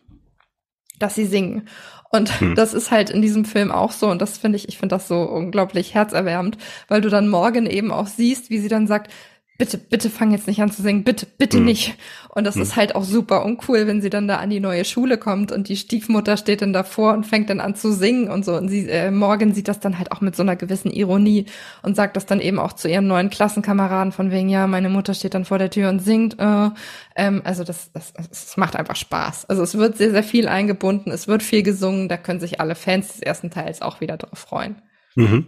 dass 0.98 1.14
sie 1.14 1.26
singen. 1.26 1.68
Und 2.10 2.40
hm. 2.40 2.54
das 2.54 2.74
ist 2.74 2.90
halt 2.90 3.10
in 3.10 3.22
diesem 3.22 3.44
Film 3.44 3.72
auch 3.72 3.90
so. 3.90 4.08
Und 4.08 4.22
das 4.22 4.38
finde 4.38 4.56
ich, 4.56 4.68
ich 4.68 4.78
finde 4.78 4.94
das 4.94 5.08
so 5.08 5.22
unglaublich 5.22 5.94
herzerwärmend, 5.94 6.58
weil 6.88 7.00
du 7.00 7.08
dann 7.08 7.28
morgen 7.28 7.66
eben 7.66 7.90
auch 7.90 8.06
siehst, 8.06 8.50
wie 8.50 8.58
sie 8.58 8.68
dann 8.68 8.86
sagt, 8.86 9.12
bitte, 9.56 9.78
bitte 9.78 10.10
fang 10.10 10.32
jetzt 10.32 10.46
nicht 10.46 10.60
an 10.60 10.70
zu 10.70 10.82
singen, 10.82 11.04
bitte, 11.04 11.26
bitte 11.38 11.58
mhm. 11.58 11.66
nicht. 11.66 11.96
Und 12.28 12.44
das 12.44 12.56
mhm. 12.56 12.62
ist 12.62 12.76
halt 12.76 12.96
auch 12.96 13.04
super 13.04 13.44
uncool, 13.44 13.86
wenn 13.86 14.02
sie 14.02 14.10
dann 14.10 14.26
da 14.26 14.36
an 14.36 14.50
die 14.50 14.58
neue 14.58 14.84
Schule 14.84 15.18
kommt 15.18 15.52
und 15.52 15.68
die 15.68 15.76
Stiefmutter 15.76 16.36
steht 16.36 16.62
dann 16.62 16.72
davor 16.72 17.14
und 17.14 17.24
fängt 17.24 17.50
dann 17.50 17.60
an 17.60 17.76
zu 17.76 17.92
singen 17.92 18.28
und 18.28 18.44
so. 18.44 18.56
Und 18.56 18.68
sie, 18.68 18.88
äh, 18.88 19.10
Morgan 19.10 19.54
sieht 19.54 19.68
das 19.68 19.78
dann 19.78 19.98
halt 19.98 20.10
auch 20.10 20.20
mit 20.20 20.34
so 20.34 20.42
einer 20.42 20.56
gewissen 20.56 20.90
Ironie 20.90 21.46
und 21.82 21.94
sagt 21.94 22.16
das 22.16 22.26
dann 22.26 22.40
eben 22.40 22.58
auch 22.58 22.72
zu 22.72 22.88
ihren 22.88 23.06
neuen 23.06 23.30
Klassenkameraden 23.30 24.12
von 24.12 24.30
wegen, 24.32 24.48
ja, 24.48 24.66
meine 24.66 24.88
Mutter 24.88 25.14
steht 25.14 25.34
dann 25.34 25.44
vor 25.44 25.58
der 25.58 25.70
Tür 25.70 25.88
und 25.88 26.00
singt. 26.00 26.38
Äh, 26.40 26.70
ähm, 27.14 27.42
also 27.44 27.62
das, 27.62 27.92
das, 27.92 28.12
das 28.12 28.56
macht 28.56 28.74
einfach 28.74 28.96
Spaß. 28.96 29.48
Also 29.48 29.62
es 29.62 29.78
wird 29.78 29.96
sehr, 29.96 30.10
sehr 30.10 30.24
viel 30.24 30.48
eingebunden, 30.48 31.12
es 31.12 31.28
wird 31.28 31.42
viel 31.44 31.62
gesungen, 31.62 32.08
da 32.08 32.16
können 32.16 32.40
sich 32.40 32.60
alle 32.60 32.74
Fans 32.74 33.08
des 33.12 33.20
ersten 33.20 33.50
Teils 33.50 33.82
auch 33.82 34.00
wieder 34.00 34.16
drauf 34.16 34.38
freuen. 34.38 34.76
Mhm. 35.14 35.46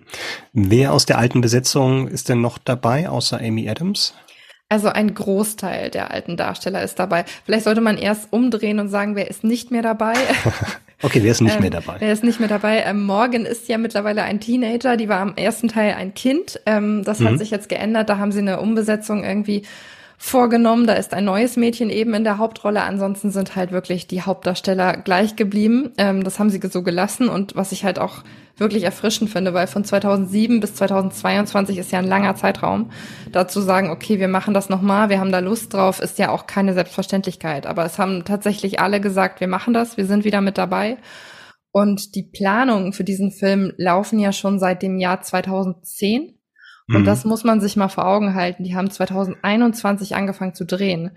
Wer 0.53 0.93
aus 0.93 1.07
der 1.07 1.19
alten 1.19 1.41
Besetzung 1.41 2.09
ist 2.09 2.29
denn 2.29 2.41
noch 2.41 2.59
dabei, 2.59 3.09
außer 3.09 3.39
Amy 3.41 3.69
Adams? 3.69 4.15
Also 4.69 4.89
ein 4.89 5.15
Großteil 5.15 5.91
der 5.91 6.11
alten 6.11 6.37
Darsteller 6.37 6.83
ist 6.83 6.99
dabei. 6.99 7.25
Vielleicht 7.45 7.65
sollte 7.65 7.81
man 7.81 7.97
erst 7.99 8.33
umdrehen 8.33 8.81
und 8.81 8.89
sagen, 8.89 9.15
wer 9.15 9.31
ist 9.31 9.45
nicht 9.45 9.71
mehr 9.71 9.83
dabei. 9.83 10.15
okay, 11.03 11.23
wer 11.23 11.31
ist 11.31 11.41
nicht 11.41 11.55
ähm, 11.55 11.61
mehr 11.63 11.71
dabei? 11.71 11.97
Wer 12.01 12.13
ist 12.13 12.25
nicht 12.25 12.41
mehr 12.41 12.49
dabei? 12.49 12.83
Ähm, 12.85 13.05
Morgan 13.05 13.47
ist 13.47 13.69
ja 13.69 13.79
mittlerweile 13.79 14.25
ein 14.25 14.41
Teenager, 14.41 14.97
die 14.97 15.09
war 15.09 15.21
am 15.21 15.37
ersten 15.37 15.69
Teil 15.69 15.95
ein 15.95 16.15
Kind. 16.15 16.61
Ähm, 16.67 17.05
das 17.05 17.21
mhm. 17.21 17.29
hat 17.29 17.39
sich 17.39 17.51
jetzt 17.51 17.69
geändert. 17.69 18.09
Da 18.09 18.19
haben 18.19 18.33
sie 18.33 18.41
eine 18.41 18.61
Umbesetzung 18.61 19.23
irgendwie 19.23 19.63
vorgenommen. 20.19 20.87
Da 20.87 20.95
ist 20.95 21.15
ein 21.15 21.25
neues 21.25 21.57
Mädchen 21.57 21.91
eben 21.91 22.15
in 22.15 22.25
der 22.25 22.39
Hauptrolle. 22.39 22.83
Ansonsten 22.83 23.31
sind 23.31 23.57
halt 23.57 23.73
wirklich 23.73 24.07
die 24.07 24.23
Hauptdarsteller 24.23 24.97
gleich 24.97 25.37
geblieben. 25.37 25.93
Ähm, 25.99 26.25
das 26.25 26.39
haben 26.39 26.51
sie 26.51 26.61
so 26.67 26.83
gelassen. 26.83 27.29
Und 27.29 27.57
was 27.57 27.73
ich 27.73 27.85
halt 27.85 27.99
auch 27.99 28.23
wirklich 28.57 28.85
erfrischend 28.85 29.31
finde, 29.31 29.53
weil 29.53 29.67
von 29.67 29.85
2007 29.85 30.61
bis 30.61 30.75
2022 30.75 31.79
ist 31.79 31.93
ja 31.93 31.99
ein 31.99 32.07
langer 32.07 32.37
Zeitraum. 32.37 32.91
Dazu 33.31 33.61
sagen, 33.61 33.91
okay, 33.91 34.19
wir 34.19 34.29
machen 34.29 34.55
das 34.55 34.69
nochmal, 34.69 35.11
wir 35.11 35.21
haben 35.21 35.33
da 35.33 35.41
Lust 35.41 35.75
drauf, 35.75 36.01
ist 36.01 36.19
ja 36.19 36.31
auch 36.31 36.47
keine 36.47 36.73
Selbstverständlichkeit. 36.73 37.67
Aber 37.67 37.85
es 37.85 37.99
haben 37.99 38.25
tatsächlich 38.25 38.81
alle 38.81 39.01
gesagt, 39.01 39.41
wir 39.41 39.49
machen 39.49 39.75
das, 39.75 39.97
wir 39.97 40.07
sind 40.07 40.25
wieder 40.25 40.41
mit 40.41 40.57
dabei. 40.57 40.97
Und 41.71 42.15
die 42.15 42.23
Planungen 42.23 42.95
für 42.95 43.05
diesen 43.05 43.31
Film 43.31 43.73
laufen 43.77 44.19
ja 44.19 44.33
schon 44.33 44.59
seit 44.59 44.83
dem 44.83 44.99
Jahr 44.99 45.21
2010. 45.21 46.36
Und 46.89 47.03
mhm. 47.03 47.05
das 47.05 47.25
muss 47.25 47.45
man 47.45 47.61
sich 47.61 47.77
mal 47.77 47.89
vor 47.89 48.07
Augen 48.07 48.35
halten. 48.35 48.65
Die 48.65 48.77
haben 48.77 48.91
2021 48.91 50.15
angefangen 50.15 50.55
zu 50.55 50.65
drehen. 50.65 51.11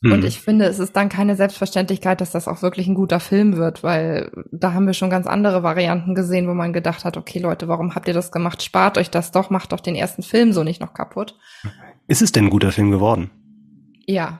Mhm. 0.00 0.12
Und 0.12 0.24
ich 0.24 0.40
finde, 0.40 0.64
es 0.64 0.80
ist 0.80 0.96
dann 0.96 1.08
keine 1.08 1.36
Selbstverständlichkeit, 1.36 2.20
dass 2.20 2.32
das 2.32 2.48
auch 2.48 2.60
wirklich 2.62 2.88
ein 2.88 2.94
guter 2.94 3.20
Film 3.20 3.56
wird, 3.56 3.84
weil 3.84 4.32
da 4.50 4.72
haben 4.72 4.86
wir 4.86 4.94
schon 4.94 5.10
ganz 5.10 5.26
andere 5.26 5.62
Varianten 5.62 6.14
gesehen, 6.14 6.48
wo 6.48 6.54
man 6.54 6.72
gedacht 6.72 7.04
hat, 7.04 7.16
okay 7.16 7.38
Leute, 7.38 7.68
warum 7.68 7.94
habt 7.94 8.08
ihr 8.08 8.14
das 8.14 8.32
gemacht? 8.32 8.62
Spart 8.62 8.98
euch 8.98 9.10
das 9.10 9.30
doch, 9.30 9.48
macht 9.50 9.72
doch 9.72 9.80
den 9.80 9.94
ersten 9.94 10.22
Film 10.22 10.52
so 10.52 10.64
nicht 10.64 10.80
noch 10.80 10.92
kaputt. 10.92 11.38
Ist 12.08 12.22
es 12.22 12.32
denn 12.32 12.46
ein 12.46 12.50
guter 12.50 12.72
Film 12.72 12.90
geworden? 12.90 13.30
Ja, 14.06 14.38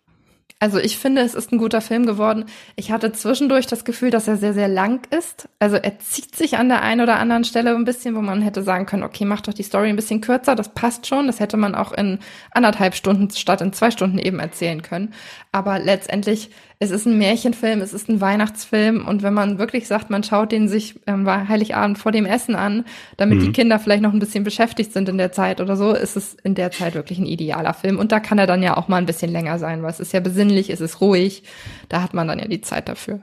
also 0.63 0.79
ich 0.79 0.97
finde, 0.97 1.23
es 1.23 1.35
ist 1.35 1.51
ein 1.51 1.59
guter 1.59 1.81
Film 1.81 2.07
geworden. 2.07 2.45
Ich 2.77 2.93
hatte 2.93 3.11
zwischendurch 3.11 3.67
das 3.67 3.85
Gefühl, 3.85 4.11
dass 4.11 4.29
er 4.29 4.37
sehr, 4.37 4.55
sehr 4.55 4.69
lang 4.69 5.05
ist. 5.11 5.49
Also 5.59 5.75
er 5.75 5.99
zieht 5.99 6.37
sich 6.37 6.57
an 6.57 6.69
der 6.69 6.83
einen 6.83 7.01
oder 7.01 7.17
anderen 7.17 7.43
Stelle 7.43 7.75
ein 7.75 7.85
bisschen, 7.85 8.15
wo 8.15 8.21
man 8.21 8.43
hätte 8.43 8.63
sagen 8.63 8.87
können, 8.87 9.03
okay, 9.03 9.25
mach 9.25 9.41
doch 9.41 9.55
die 9.55 9.65
Story 9.65 9.89
ein 9.89 9.97
bisschen 9.97 10.21
kürzer, 10.21 10.55
das 10.55 10.69
passt 10.69 11.09
schon. 11.09 11.27
Das 11.27 11.41
hätte 11.41 11.57
man 11.57 11.75
auch 11.75 11.91
in 11.91 12.21
anderthalb 12.53 12.95
Stunden 12.95 13.29
statt 13.31 13.61
in 13.61 13.73
zwei 13.73 13.91
Stunden 13.91 14.21
eben 14.21 14.39
erzählen 14.39 14.83
können. 14.83 15.13
Aber 15.51 15.81
letztendlich 15.81 16.51
es 16.83 16.91
ist 16.91 17.07
ein 17.07 17.17
Märchenfilm, 17.17 17.81
es 17.81 17.93
ist 17.93 18.09
ein 18.09 18.21
Weihnachtsfilm 18.21 19.07
und 19.07 19.23
wenn 19.23 19.33
man 19.33 19.59
wirklich 19.59 19.87
sagt, 19.87 20.11
man 20.11 20.25
schaut 20.25 20.51
den 20.51 20.67
sich 20.67 20.99
ähm, 21.07 21.29
Heiligabend 21.29 21.97
vor 21.97 22.11
dem 22.11 22.27
Essen 22.27 22.57
an, 22.57 22.85
damit 23.17 23.39
mhm. 23.39 23.45
die 23.45 23.53
Kinder 23.53 23.79
vielleicht 23.79 24.03
noch 24.03 24.13
ein 24.13 24.19
bisschen 24.19 24.43
beschäftigt 24.43 24.93
sind 24.93 25.09
in 25.09 25.17
der 25.17 25.31
Zeit 25.31 25.61
oder 25.61 25.77
so, 25.77 25.93
ist 25.93 26.17
es 26.17 26.35
in 26.35 26.57
der 26.57 26.73
Zeit 26.73 26.95
wirklich 26.95 27.21
ein 27.21 27.27
idealer 27.27 27.73
Film. 27.73 28.01
Und 28.01 28.11
da 28.11 28.19
kann 28.19 28.39
er 28.39 28.49
dann 28.49 28.65
ja 28.65 28.77
auch 28.77 28.89
mal 28.89 28.97
ein 28.97 29.07
bisschen 29.07 29.31
länger 29.31 29.61
sein, 29.61 29.83
weil 29.83 29.91
es 29.91 30.01
ist 30.01 30.13
ja 30.13 30.19
besinnlich, 30.19 30.71
es 30.71 30.81
ist 30.81 31.01
ruhig, 31.01 31.45
da 31.89 32.03
hat 32.03 32.15
man 32.15 32.27
dann 32.27 32.41
ja 32.41 32.49
die 32.49 32.61
Zeit 32.61 32.89
dafür. 32.89 33.21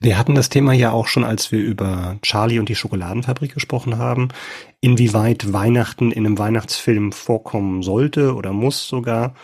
Wir 0.00 0.18
hatten 0.18 0.34
das 0.34 0.48
Thema 0.48 0.72
ja 0.72 0.90
auch 0.90 1.06
schon, 1.06 1.22
als 1.22 1.52
wir 1.52 1.60
über 1.60 2.16
Charlie 2.22 2.58
und 2.58 2.68
die 2.68 2.74
Schokoladenfabrik 2.74 3.54
gesprochen 3.54 3.98
haben, 3.98 4.30
inwieweit 4.80 5.52
Weihnachten 5.52 6.10
in 6.10 6.26
einem 6.26 6.38
Weihnachtsfilm 6.38 7.12
vorkommen 7.12 7.84
sollte 7.84 8.34
oder 8.34 8.52
muss 8.52 8.88
sogar. 8.88 9.34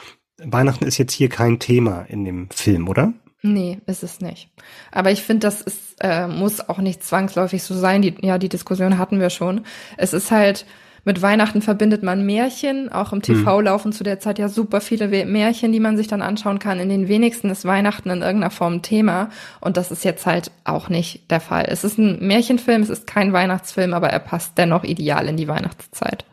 Weihnachten 0.42 0.84
ist 0.84 0.98
jetzt 0.98 1.12
hier 1.12 1.28
kein 1.28 1.60
Thema 1.60 2.02
in 2.08 2.24
dem 2.24 2.50
Film, 2.50 2.88
oder? 2.88 3.12
Nee, 3.52 3.78
ist 3.86 4.02
es 4.02 4.20
nicht. 4.20 4.48
Aber 4.90 5.12
ich 5.12 5.22
finde, 5.22 5.46
das 5.46 5.60
ist, 5.60 5.96
äh, 6.00 6.26
muss 6.26 6.68
auch 6.68 6.78
nicht 6.78 7.04
zwangsläufig 7.04 7.62
so 7.62 7.74
sein. 7.74 8.02
Die, 8.02 8.14
ja, 8.22 8.38
die 8.38 8.48
Diskussion 8.48 8.98
hatten 8.98 9.20
wir 9.20 9.30
schon. 9.30 9.64
Es 9.96 10.12
ist 10.12 10.32
halt, 10.32 10.66
mit 11.04 11.22
Weihnachten 11.22 11.62
verbindet 11.62 12.02
man 12.02 12.26
Märchen. 12.26 12.90
Auch 12.90 13.12
im 13.12 13.22
TV 13.22 13.58
mhm. 13.58 13.64
laufen 13.64 13.92
zu 13.92 14.02
der 14.02 14.18
Zeit 14.18 14.40
ja 14.40 14.48
super 14.48 14.80
viele 14.80 15.06
Märchen, 15.24 15.70
die 15.70 15.78
man 15.78 15.96
sich 15.96 16.08
dann 16.08 16.22
anschauen 16.22 16.58
kann. 16.58 16.80
In 16.80 16.88
den 16.88 17.06
wenigsten 17.06 17.48
ist 17.48 17.64
Weihnachten 17.64 18.10
in 18.10 18.22
irgendeiner 18.22 18.50
Form 18.50 18.74
ein 18.74 18.82
Thema. 18.82 19.30
Und 19.60 19.76
das 19.76 19.92
ist 19.92 20.04
jetzt 20.04 20.26
halt 20.26 20.50
auch 20.64 20.88
nicht 20.88 21.30
der 21.30 21.40
Fall. 21.40 21.66
Es 21.68 21.84
ist 21.84 21.98
ein 21.98 22.26
Märchenfilm, 22.26 22.82
es 22.82 22.90
ist 22.90 23.06
kein 23.06 23.32
Weihnachtsfilm, 23.32 23.94
aber 23.94 24.08
er 24.08 24.18
passt 24.18 24.58
dennoch 24.58 24.82
ideal 24.82 25.28
in 25.28 25.36
die 25.36 25.46
Weihnachtszeit. 25.46 26.24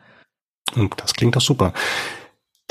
Das 0.97 1.13
klingt 1.13 1.35
doch 1.35 1.41
super. 1.41 1.73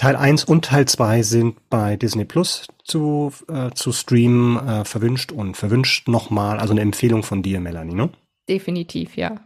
Teil 0.02 0.16
1 0.16 0.42
und 0.42 0.64
Teil 0.64 0.88
2 0.88 1.22
sind 1.22 1.70
bei 1.70 1.94
Disney 1.94 2.24
Plus 2.24 2.66
zu, 2.82 3.32
äh, 3.46 3.70
zu 3.70 3.92
streamen, 3.92 4.56
äh, 4.56 4.84
verwünscht 4.84 5.30
und 5.30 5.56
verwünscht 5.56 6.08
nochmal. 6.08 6.58
Also 6.58 6.72
eine 6.72 6.80
Empfehlung 6.80 7.22
von 7.22 7.44
dir, 7.44 7.60
Melanie, 7.60 7.94
ne? 7.94 8.10
Definitiv, 8.48 9.16
ja. 9.16 9.36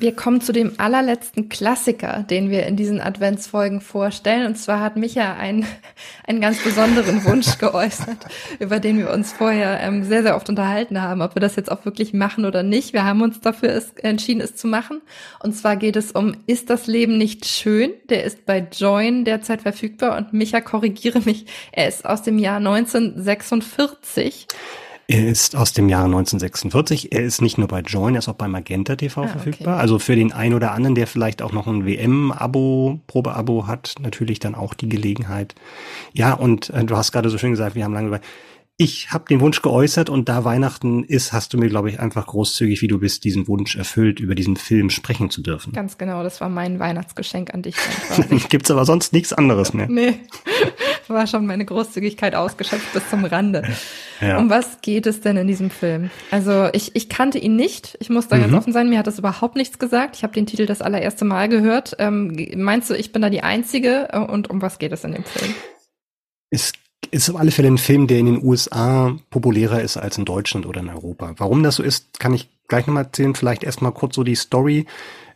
Wir 0.00 0.16
kommen 0.16 0.40
zu 0.40 0.52
dem 0.52 0.72
allerletzten 0.78 1.50
Klassiker, 1.50 2.24
den 2.30 2.48
wir 2.48 2.64
in 2.64 2.74
diesen 2.74 3.02
Adventsfolgen 3.02 3.82
vorstellen. 3.82 4.46
Und 4.46 4.56
zwar 4.56 4.80
hat 4.80 4.96
Micha 4.96 5.34
einen, 5.34 5.66
einen 6.26 6.40
ganz 6.40 6.64
besonderen 6.64 7.22
Wunsch 7.26 7.58
geäußert, 7.58 8.16
über 8.60 8.80
den 8.80 8.96
wir 8.96 9.10
uns 9.10 9.30
vorher 9.30 9.78
ähm, 9.82 10.02
sehr, 10.04 10.22
sehr 10.22 10.36
oft 10.36 10.48
unterhalten 10.48 11.02
haben, 11.02 11.20
ob 11.20 11.36
wir 11.36 11.40
das 11.40 11.54
jetzt 11.56 11.70
auch 11.70 11.84
wirklich 11.84 12.14
machen 12.14 12.46
oder 12.46 12.62
nicht. 12.62 12.94
Wir 12.94 13.04
haben 13.04 13.20
uns 13.20 13.42
dafür 13.42 13.82
entschieden, 14.02 14.40
es 14.40 14.56
zu 14.56 14.68
machen. 14.68 15.02
Und 15.42 15.54
zwar 15.54 15.76
geht 15.76 15.96
es 15.96 16.12
um 16.12 16.34
Ist 16.46 16.70
das 16.70 16.86
Leben 16.86 17.18
nicht 17.18 17.44
schön? 17.44 17.92
Der 18.08 18.24
ist 18.24 18.46
bei 18.46 18.66
Join 18.72 19.26
derzeit 19.26 19.60
verfügbar. 19.60 20.16
Und 20.16 20.32
Micha, 20.32 20.62
korrigiere 20.62 21.20
mich, 21.20 21.44
er 21.72 21.88
ist 21.88 22.06
aus 22.06 22.22
dem 22.22 22.38
Jahr 22.38 22.56
1946. 22.56 24.46
Er 25.10 25.26
ist 25.26 25.56
aus 25.56 25.72
dem 25.72 25.88
Jahre 25.88 26.04
1946. 26.04 27.10
Er 27.10 27.22
ist 27.22 27.42
nicht 27.42 27.58
nur 27.58 27.66
bei 27.66 27.80
Join, 27.80 28.14
er 28.14 28.20
ist 28.20 28.28
auch 28.28 28.34
bei 28.34 28.46
Magenta 28.46 28.94
TV 28.94 29.24
ah, 29.24 29.26
verfügbar. 29.26 29.74
Okay. 29.74 29.82
Also 29.82 29.98
für 29.98 30.14
den 30.14 30.30
einen 30.32 30.54
oder 30.54 30.70
anderen, 30.70 30.94
der 30.94 31.08
vielleicht 31.08 31.42
auch 31.42 31.50
noch 31.50 31.66
ein 31.66 31.84
WM-Abo, 31.84 33.00
Probeabo 33.08 33.66
hat, 33.66 33.96
natürlich 34.00 34.38
dann 34.38 34.54
auch 34.54 34.72
die 34.72 34.88
Gelegenheit. 34.88 35.56
Ja, 36.12 36.34
und 36.34 36.70
äh, 36.70 36.84
du 36.84 36.96
hast 36.96 37.10
gerade 37.10 37.28
so 37.28 37.38
schön 37.38 37.50
gesagt, 37.50 37.74
wir 37.74 37.82
haben 37.82 37.92
lange 37.92 38.06
über 38.06 38.20
ich 38.80 39.12
habe 39.12 39.26
den 39.28 39.40
Wunsch 39.40 39.60
geäußert 39.60 40.08
und 40.08 40.30
da 40.30 40.46
Weihnachten 40.46 41.04
ist, 41.04 41.34
hast 41.34 41.52
du 41.52 41.58
mir, 41.58 41.68
glaube 41.68 41.90
ich, 41.90 42.00
einfach 42.00 42.26
großzügig, 42.26 42.80
wie 42.80 42.88
du 42.88 42.98
bist, 42.98 43.24
diesen 43.24 43.46
Wunsch 43.46 43.76
erfüllt, 43.76 44.20
über 44.20 44.34
diesen 44.34 44.56
Film 44.56 44.88
sprechen 44.88 45.28
zu 45.28 45.42
dürfen. 45.42 45.74
Ganz 45.74 45.98
genau, 45.98 46.22
das 46.22 46.40
war 46.40 46.48
mein 46.48 46.78
Weihnachtsgeschenk 46.78 47.52
an 47.52 47.60
dich. 47.60 47.76
Gibt's 48.48 48.70
aber 48.70 48.86
sonst 48.86 49.12
nichts 49.12 49.34
anderes 49.34 49.74
mehr. 49.74 49.86
nee, 49.86 50.14
war 51.08 51.26
schon 51.26 51.44
meine 51.44 51.66
Großzügigkeit 51.66 52.34
ausgeschöpft 52.34 52.90
bis 52.94 53.06
zum 53.10 53.26
Rande. 53.26 53.64
Ja. 54.22 54.38
Um 54.38 54.48
was 54.48 54.80
geht 54.80 55.06
es 55.06 55.20
denn 55.20 55.36
in 55.36 55.46
diesem 55.46 55.68
Film? 55.68 56.08
Also 56.30 56.70
ich, 56.72 56.96
ich 56.96 57.10
kannte 57.10 57.36
ihn 57.36 57.56
nicht, 57.56 57.98
ich 58.00 58.08
muss 58.08 58.28
da 58.28 58.36
mhm. 58.36 58.40
ganz 58.40 58.54
offen 58.54 58.72
sein, 58.72 58.88
mir 58.88 58.98
hat 58.98 59.06
das 59.06 59.18
überhaupt 59.18 59.56
nichts 59.56 59.78
gesagt. 59.78 60.16
Ich 60.16 60.22
habe 60.22 60.32
den 60.32 60.46
Titel 60.46 60.64
das 60.64 60.80
allererste 60.80 61.26
Mal 61.26 61.50
gehört. 61.50 61.96
Ähm, 61.98 62.34
meinst 62.56 62.88
du, 62.88 62.94
ich 62.94 63.12
bin 63.12 63.20
da 63.20 63.28
die 63.28 63.42
Einzige 63.42 64.08
und 64.30 64.48
um 64.48 64.62
was 64.62 64.78
geht 64.78 64.92
es 64.92 65.04
in 65.04 65.12
dem 65.12 65.24
Film? 65.24 65.54
Es 66.48 66.72
ist 67.10 67.30
auf 67.30 67.36
alle 67.36 67.50
Fälle 67.50 67.68
ein 67.68 67.78
Film, 67.78 68.06
der 68.06 68.18
in 68.18 68.26
den 68.26 68.44
USA 68.44 69.16
populärer 69.30 69.80
ist 69.80 69.96
als 69.96 70.18
in 70.18 70.24
Deutschland 70.24 70.66
oder 70.66 70.80
in 70.80 70.88
Europa. 70.88 71.34
Warum 71.38 71.62
das 71.62 71.76
so 71.76 71.82
ist, 71.82 72.18
kann 72.18 72.34
ich 72.34 72.48
gleich 72.68 72.86
nochmal 72.86 73.04
erzählen. 73.04 73.34
Vielleicht 73.34 73.64
erstmal 73.64 73.92
kurz 73.92 74.14
so 74.14 74.24
die 74.24 74.34
Story. 74.34 74.86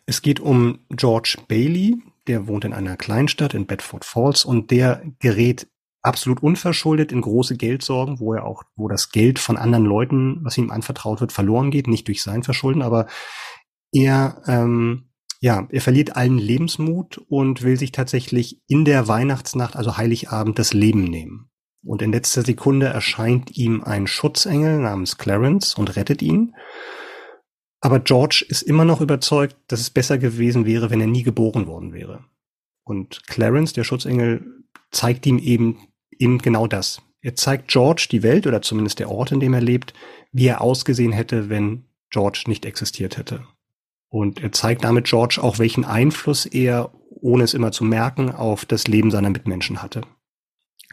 Es 0.07 0.23
geht 0.23 0.40
um 0.40 0.81
George 0.90 1.37
Bailey, 1.49 2.02
der 2.26 2.47
wohnt 2.47 2.64
in 2.64 2.73
einer 2.73 2.97
Kleinstadt 2.97 3.54
in 3.54 3.66
Bedford 3.66 4.04
Falls 4.04 4.45
und 4.45 4.71
der 4.71 5.02
gerät 5.19 5.66
absolut 6.02 6.43
unverschuldet 6.43 7.12
in 7.12 7.23
große 7.23 7.57
Geldsorgen, 7.57 8.21
wo 8.21 8.35
er 8.35 8.45
auch, 8.45 8.62
wo 8.76 8.88
das 8.88 9.11
Geld 9.11 9.38
von 9.38 9.57
anderen 9.57 9.87
Leuten, 9.87 10.40
was 10.43 10.59
ihm 10.59 10.71
anvertraut 10.71 11.21
wird, 11.21 11.33
verloren 11.33 11.71
geht, 11.71 11.88
nicht 11.88 12.07
durch 12.09 12.23
sein 12.23 12.43
Verschulden, 12.43 12.83
aber 12.83 13.07
er, 13.90 14.43
ähm, 14.47 15.09
ja, 15.40 15.66
er 15.71 15.81
verliert 15.81 16.16
allen 16.16 16.38
Lebensmut 16.38 17.19
und 17.28 17.62
will 17.62 17.78
sich 17.78 17.93
tatsächlich 17.93 18.61
in 18.66 18.85
der 18.85 19.09
Weihnachtsnacht, 19.09 19.76
also 19.76 19.97
Heiligabend, 19.97 20.59
das 20.59 20.75
Leben 20.75 21.04
nehmen. 21.04 21.50
Und 21.85 22.00
in 22.00 22.12
letzter 22.12 22.43
Sekunde 22.43 22.87
erscheint 22.87 23.57
ihm 23.57 23.83
ein 23.85 24.07
Schutzengel 24.07 24.79
namens 24.79 25.19
Clarence 25.19 25.75
und 25.75 25.97
rettet 25.97 26.23
ihn. 26.23 26.55
Aber 27.81 28.00
George 28.00 28.45
ist 28.49 28.62
immer 28.62 28.87
noch 28.87 29.03
überzeugt, 29.03 29.57
dass 29.69 29.81
es 29.81 29.91
besser 29.91 30.17
gewesen 30.17 30.64
wäre, 30.64 30.88
wenn 30.91 31.03
er 31.03 31.07
nie 31.07 31.23
geboren 31.23 31.67
worden 31.67 31.93
wäre. 31.93 32.25
Und 32.85 33.26
Clarence, 33.26 33.75
der 33.75 33.85
Schutzengel, 33.85 34.64
zeigt 34.91 35.26
ihm 35.26 35.38
eben, 35.38 35.79
eben 36.11 36.38
genau 36.38 36.67
das. 36.67 37.03
Er 37.21 37.35
zeigt 37.35 37.69
George 37.69 38.09
die 38.11 38.23
Welt 38.23 38.47
oder 38.47 38.62
zumindest 38.62 38.99
der 38.99 39.11
Ort, 39.11 39.33
in 39.33 39.41
dem 39.41 39.53
er 39.53 39.61
lebt, 39.61 39.93
wie 40.33 40.47
er 40.47 40.62
ausgesehen 40.62 41.12
hätte, 41.12 41.50
wenn 41.50 41.85
George 42.09 42.45
nicht 42.47 42.64
existiert 42.64 43.19
hätte. 43.19 43.47
Und 44.09 44.43
er 44.43 44.53
zeigt 44.53 44.85
damit 44.85 45.07
George 45.07 45.38
auch, 45.43 45.59
welchen 45.59 45.85
Einfluss 45.85 46.47
er, 46.47 46.93
ohne 47.11 47.45
es 47.45 47.53
immer 47.53 47.73
zu 47.73 47.85
merken, 47.85 48.31
auf 48.31 48.64
das 48.64 48.87
Leben 48.87 49.11
seiner 49.11 49.31
Mitmenschen 49.31 49.83
hatte 49.83 50.03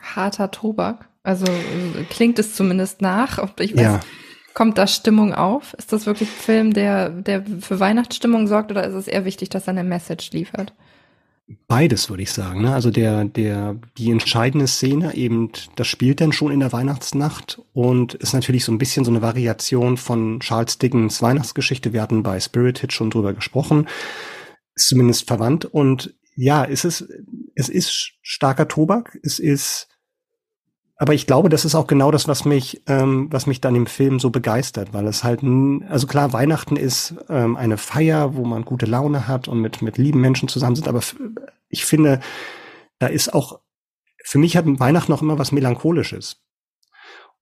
harter 0.02 0.52
Tobak. 0.52 1.08
Also 1.24 1.46
klingt 2.10 2.40
es 2.40 2.56
zumindest 2.56 3.02
nach. 3.02 3.38
Ich 3.60 3.76
weiß, 3.76 3.82
ja. 3.82 4.00
Kommt 4.54 4.78
da 4.78 4.86
Stimmung 4.88 5.34
auf? 5.34 5.74
Ist 5.76 5.94
das 5.94 6.06
wirklich 6.06 6.30
ein 6.30 6.42
Film, 6.42 6.74
der, 6.74 7.10
der 7.10 7.46
für 7.62 7.80
Weihnachtsstimmung 7.80 8.48
sorgt 8.48 8.72
oder 8.72 8.86
ist 8.86 8.96
es 8.96 9.08
eher 9.08 9.24
wichtig, 9.24 9.50
dass 9.50 9.68
er 9.68 9.72
eine 9.72 9.84
Message 9.84 10.32
liefert? 10.32 10.74
Beides 11.68 12.10
würde 12.10 12.24
ich 12.24 12.32
sagen. 12.32 12.62
Ne? 12.62 12.74
Also 12.74 12.92
der, 12.92 13.26
der, 13.26 13.78
die 13.98 14.12
entscheidende 14.12 14.68
Szene 14.68 15.16
eben, 15.16 15.52
das 15.76 15.88
spielt 15.88 16.22
dann 16.22 16.32
schon 16.32 16.52
in 16.52 16.60
der 16.60 16.72
Weihnachtsnacht 16.72 17.62
und 17.74 18.14
ist 18.16 18.34
natürlich 18.34 18.66
so 18.66 18.72
ein 18.72 18.78
bisschen 18.78 19.06
so 19.06 19.12
eine 19.12 19.22
Variation 19.22 19.98
von 19.98 20.40
Charles 20.40 20.78
Dickens 20.78 21.22
Weihnachtsgeschichte. 21.22 21.94
Wir 21.94 22.02
hatten 22.02 22.24
bei 22.24 22.40
Spirited 22.40 22.94
schon 22.94 23.10
drüber 23.10 23.34
gesprochen. 23.34 23.88
Ist 24.76 24.88
zumindest 24.88 25.28
verwandt 25.28 25.66
und 25.66 26.14
ja, 26.36 26.64
es 26.64 26.86
ist, 26.86 27.08
es 27.56 27.68
ist 27.70 28.14
starker 28.22 28.68
Tobak. 28.68 29.20
Es 29.22 29.40
ist 29.40 29.90
aber 31.02 31.16
ich 31.16 31.26
glaube, 31.26 31.50
das 31.50 31.66
ist 31.66 31.74
auch 31.74 31.88
genau 31.88 32.12
das, 32.12 32.28
was 32.28 32.46
mich, 32.46 32.84
ähm, 32.86 33.28
was 33.32 33.48
mich 33.48 33.60
dann 33.60 33.74
im 33.74 33.88
Film 33.88 34.20
so 34.20 34.30
begeistert, 34.30 34.94
weil 34.94 35.08
es 35.08 35.24
halt, 35.24 35.42
also 35.90 36.06
klar, 36.06 36.32
Weihnachten 36.32 36.76
ist 36.76 37.16
ähm, 37.28 37.58
eine 37.58 37.80
Feier, 37.80 38.36
wo 38.36 38.46
man 38.46 38.66
gute 38.66 38.86
Laune 38.86 39.28
hat 39.28 39.48
und 39.48 39.62
mit 39.62 39.82
mit 39.82 39.98
lieben 39.98 40.22
Menschen 40.22 40.48
zusammen 40.48 40.76
sind. 40.76 40.88
Aber 40.88 41.02
ich 41.70 41.86
finde, 41.86 42.20
da 43.00 43.08
ist 43.08 43.34
auch 43.34 43.62
für 44.24 44.38
mich 44.38 44.56
hat 44.56 44.66
Weihnachten 44.68 45.12
auch 45.12 45.24
immer 45.24 45.40
was 45.40 45.52
melancholisches. 45.52 46.40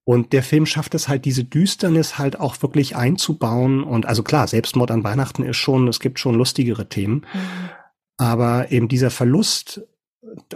Und 0.06 0.32
der 0.32 0.42
Film 0.42 0.66
schafft 0.66 0.96
es 0.96 1.10
halt, 1.10 1.26
diese 1.26 1.44
Düsternis 1.44 2.18
halt 2.18 2.40
auch 2.40 2.62
wirklich 2.62 2.96
einzubauen. 2.96 3.84
Und 3.84 4.06
also 4.06 4.24
klar, 4.24 4.48
Selbstmord 4.48 4.90
an 4.90 5.04
Weihnachten 5.04 5.44
ist 5.44 5.58
schon, 5.58 5.90
es 5.90 6.00
gibt 6.00 6.18
schon 6.18 6.36
lustigere 6.36 6.88
Themen. 6.88 7.26
Mhm. 7.34 7.70
Aber 8.16 8.72
eben 8.72 8.88
dieser 8.88 9.12
Verlust 9.12 9.82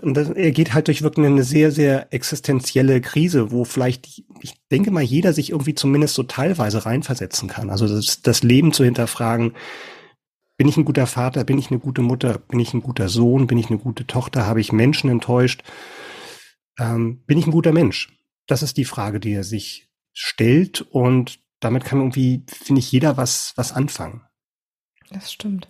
und 0.02 0.16
das, 0.16 0.30
er 0.30 0.52
geht 0.52 0.74
halt 0.74 0.88
durch 0.88 1.02
wirklich 1.02 1.26
eine 1.26 1.44
sehr, 1.44 1.72
sehr 1.72 2.12
existenzielle 2.14 3.02
Krise, 3.02 3.52
wo 3.52 3.66
vielleicht, 3.66 4.08
ich 4.42 4.56
denke 4.72 4.92
mal, 4.92 5.04
jeder 5.04 5.34
sich 5.34 5.52
irgendwie 5.52 5.76
zumindest 5.76 6.16
so 6.16 6.24
teilweise 6.24 6.86
reinversetzen 6.86 7.50
kann. 7.50 7.70
Also 7.70 7.88
das, 7.88 8.22
das 8.22 8.44
Leben 8.44 8.74
zu 8.74 8.84
hinterfragen, 8.84 9.54
bin 10.58 10.68
ich 10.68 10.78
ein 10.78 10.86
guter 10.86 11.08
Vater, 11.08 11.44
bin 11.44 11.58
ich 11.58 11.72
eine 11.72 11.80
gute 11.80 12.02
Mutter, 12.02 12.38
bin 12.38 12.60
ich 12.60 12.74
ein 12.74 12.82
guter 12.82 13.10
Sohn, 13.10 13.48
bin 13.48 13.58
ich 13.58 13.70
eine 13.70 13.80
gute 13.80 14.06
Tochter, 14.06 14.46
habe 14.46 14.62
ich 14.62 14.72
Menschen 14.72 15.10
enttäuscht, 15.10 15.64
ähm, 16.80 17.24
bin 17.26 17.38
ich 17.38 17.48
ein 17.48 17.52
guter 17.52 17.72
Mensch? 17.72 18.16
Das 18.48 18.62
ist 18.62 18.78
die 18.78 18.86
Frage, 18.86 19.20
die 19.20 19.34
er 19.34 19.44
sich 19.44 19.90
stellt 20.14 20.82
und 20.82 21.40
damit 21.60 21.86
kann 21.86 22.00
irgendwie, 22.00 22.44
finde 22.48 22.80
ich, 22.80 22.92
jeder 22.92 23.18
was, 23.18 23.54
was 23.56 23.72
anfangen. 23.72 24.22
Das 25.10 25.32
stimmt. 25.32 25.68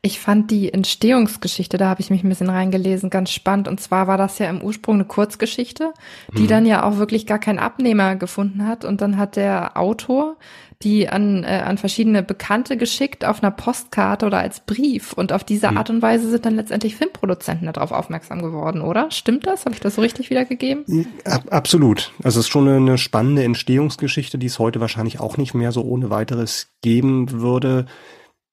Ich 0.00 0.20
fand 0.20 0.52
die 0.52 0.72
Entstehungsgeschichte, 0.72 1.76
da 1.76 1.88
habe 1.88 2.00
ich 2.00 2.10
mich 2.10 2.22
ein 2.22 2.28
bisschen 2.28 2.50
reingelesen, 2.50 3.10
ganz 3.10 3.32
spannend. 3.32 3.66
Und 3.66 3.80
zwar 3.80 4.06
war 4.06 4.16
das 4.16 4.38
ja 4.38 4.48
im 4.48 4.62
Ursprung 4.62 4.94
eine 4.94 5.04
Kurzgeschichte, 5.04 5.92
die 6.36 6.42
mhm. 6.42 6.48
dann 6.48 6.66
ja 6.66 6.84
auch 6.84 6.98
wirklich 6.98 7.26
gar 7.26 7.40
keinen 7.40 7.58
Abnehmer 7.58 8.14
gefunden 8.14 8.66
hat. 8.66 8.84
Und 8.84 9.00
dann 9.00 9.16
hat 9.16 9.34
der 9.34 9.76
Autor 9.76 10.36
die 10.82 11.08
an, 11.08 11.42
äh, 11.42 11.62
an 11.64 11.76
verschiedene 11.76 12.22
Bekannte 12.22 12.76
geschickt 12.76 13.24
auf 13.24 13.42
einer 13.42 13.50
Postkarte 13.50 14.26
oder 14.26 14.38
als 14.38 14.60
Brief. 14.60 15.12
Und 15.12 15.32
auf 15.32 15.42
diese 15.42 15.70
mhm. 15.70 15.78
Art 15.78 15.90
und 15.90 16.02
Weise 16.02 16.30
sind 16.30 16.46
dann 16.46 16.54
letztendlich 16.54 16.94
Filmproduzenten 16.94 17.70
darauf 17.72 17.90
aufmerksam 17.90 18.40
geworden, 18.40 18.80
oder? 18.80 19.10
Stimmt 19.10 19.46
das? 19.46 19.64
Habe 19.64 19.74
ich 19.74 19.80
das 19.80 19.96
so 19.96 20.00
richtig 20.00 20.30
wiedergegeben? 20.30 21.08
Ab, 21.24 21.42
absolut. 21.50 22.12
Also 22.22 22.38
es 22.38 22.46
ist 22.46 22.52
schon 22.52 22.68
eine 22.68 22.98
spannende 22.98 23.42
Entstehungsgeschichte, 23.42 24.38
die 24.38 24.46
es 24.46 24.60
heute 24.60 24.80
wahrscheinlich 24.80 25.18
auch 25.18 25.36
nicht 25.36 25.54
mehr 25.54 25.72
so 25.72 25.82
ohne 25.82 26.10
weiteres 26.10 26.68
geben 26.80 27.32
würde. 27.32 27.86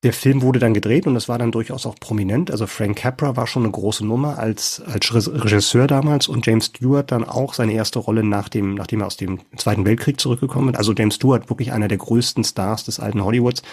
Der 0.06 0.14
Film 0.14 0.44
wurde 0.44 0.60
dann 0.60 0.76
gedreht 0.76 1.08
und 1.08 1.16
das 1.16 1.28
war 1.30 1.40
dann 1.40 1.52
durchaus 1.52 1.88
auch 1.88 1.96
prominent. 1.96 2.52
Also 2.52 2.68
Frank 2.68 2.96
Capra 2.96 3.36
war 3.36 3.48
schon 3.48 3.64
eine 3.64 3.72
große 3.72 4.06
Nummer 4.06 4.38
als, 4.38 4.80
als 4.86 5.12
Regisseur 5.12 5.88
damals 5.88 6.28
und 6.28 6.46
James 6.46 6.68
Stewart 6.68 7.12
dann 7.12 7.24
auch 7.24 7.56
seine 7.56 7.74
erste 7.74 7.98
Rolle 7.98 8.24
nach 8.24 8.48
dem, 8.48 8.76
nachdem 8.76 9.02
er 9.02 9.08
aus 9.08 9.18
dem 9.18 9.40
Zweiten 9.58 9.84
Weltkrieg 9.84 10.20
zurückgekommen 10.20 10.76
ist. 10.76 10.78
Also 10.78 10.94
James 10.94 11.16
Stewart 11.16 11.50
wirklich 11.50 11.72
einer 11.72 11.88
der 11.88 11.98
größten 11.98 12.44
Stars 12.44 12.84
des 12.84 13.00
alten 13.00 13.26
Hollywoods. 13.26 13.64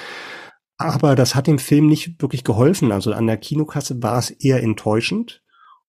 Aber 0.79 1.17
das 1.17 1.35
hat 1.35 1.49
dem 1.49 1.59
Film 1.59 1.87
nicht 1.87 2.23
wirklich 2.23 2.45
geholfen. 2.45 2.93
Also 2.93 3.13
an 3.13 3.27
der 3.27 3.37
Kinokasse 3.37 4.03
war 4.03 4.19
es 4.19 4.31
eher 4.31 4.63
enttäuschend. 4.63 5.43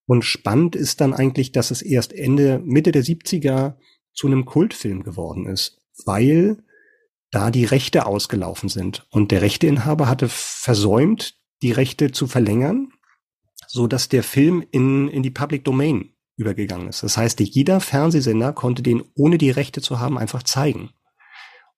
Und 0.08 0.26
spannend 0.26 0.76
ist 0.76 1.00
dann 1.00 1.14
eigentlich, 1.14 1.54
dass 1.54 1.72
es 1.72 1.82
erst 1.82 2.12
Ende, 2.12 2.60
Mitte 2.66 2.92
der 2.92 3.06
70er 3.06 3.76
zu 4.12 4.28
einem 4.28 4.44
Kultfilm 4.44 5.04
geworden 5.04 5.46
ist. 5.46 5.80
Weil 6.06 6.58
da 7.34 7.50
die 7.50 7.66
Rechte 7.66 8.06
ausgelaufen 8.06 8.70
sind. 8.70 9.08
Und 9.10 9.32
der 9.32 9.42
Rechteinhaber 9.42 10.08
hatte 10.08 10.30
versäumt, 10.30 11.34
die 11.64 11.72
Rechte 11.72 12.12
zu 12.12 12.28
verlängern, 12.28 12.94
so 13.68 13.88
dass 13.88 14.08
der 14.08 14.22
Film 14.22 14.64
in, 14.70 15.08
in 15.08 15.24
die 15.24 15.32
Public 15.32 15.66
Domain 15.66 16.14
übergegangen 16.36 16.90
ist. 16.90 17.02
Das 17.02 17.18
heißt, 17.18 17.40
jeder 17.40 17.80
Fernsehsender 17.80 18.54
konnte 18.54 18.84
den, 18.84 19.04
ohne 19.16 19.40
die 19.40 19.50
Rechte 19.50 19.82
zu 19.82 20.00
haben, 20.00 20.20
einfach 20.20 20.44
zeigen. 20.44 20.92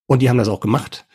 Und 0.07 0.21
die 0.21 0.29
haben 0.29 0.37
das 0.37 0.49
auch 0.49 0.59
gemacht 0.59 1.07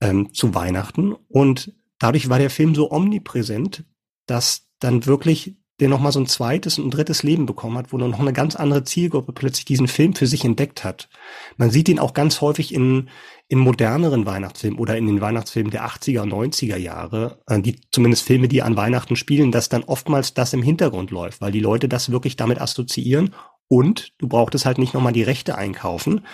ähm, 0.00 0.32
zu 0.32 0.54
Weihnachten. 0.54 1.12
Und 1.28 1.72
dadurch 1.98 2.28
war 2.28 2.38
der 2.38 2.50
Film 2.50 2.76
so 2.76 2.92
omnipräsent, 2.92 3.84
dass 4.26 4.68
dann 4.78 5.06
wirklich 5.06 5.56
der 5.82 5.88
nochmal 5.88 6.12
so 6.12 6.20
ein 6.20 6.26
zweites 6.26 6.78
und 6.78 6.86
ein 6.86 6.90
drittes 6.92 7.24
Leben 7.24 7.44
bekommen 7.44 7.76
hat, 7.76 7.92
wo 7.92 7.98
noch 7.98 8.20
eine 8.20 8.32
ganz 8.32 8.54
andere 8.54 8.84
Zielgruppe 8.84 9.32
plötzlich 9.32 9.64
diesen 9.64 9.88
Film 9.88 10.14
für 10.14 10.28
sich 10.28 10.44
entdeckt 10.44 10.84
hat. 10.84 11.08
Man 11.56 11.72
sieht 11.72 11.88
ihn 11.88 11.98
auch 11.98 12.14
ganz 12.14 12.40
häufig 12.40 12.72
in, 12.72 13.08
in 13.48 13.58
moderneren 13.58 14.24
Weihnachtsfilmen 14.24 14.78
oder 14.78 14.96
in 14.96 15.08
den 15.08 15.20
Weihnachtsfilmen 15.20 15.72
der 15.72 15.84
80er 15.84 16.20
und 16.20 16.32
90er 16.32 16.76
Jahre, 16.76 17.40
äh, 17.48 17.60
die 17.60 17.80
zumindest 17.90 18.22
Filme, 18.22 18.46
die 18.46 18.62
an 18.62 18.76
Weihnachten 18.76 19.16
spielen, 19.16 19.50
dass 19.50 19.68
dann 19.68 19.82
oftmals 19.82 20.34
das 20.34 20.52
im 20.52 20.62
Hintergrund 20.62 21.10
läuft, 21.10 21.40
weil 21.40 21.50
die 21.50 21.58
Leute 21.58 21.88
das 21.88 22.12
wirklich 22.12 22.36
damit 22.36 22.60
assoziieren 22.60 23.34
und 23.66 24.12
du 24.18 24.28
brauchtest 24.28 24.64
halt 24.64 24.78
nicht 24.78 24.94
nochmal 24.94 25.12
die 25.12 25.24
Rechte 25.24 25.58
einkaufen, 25.58 26.24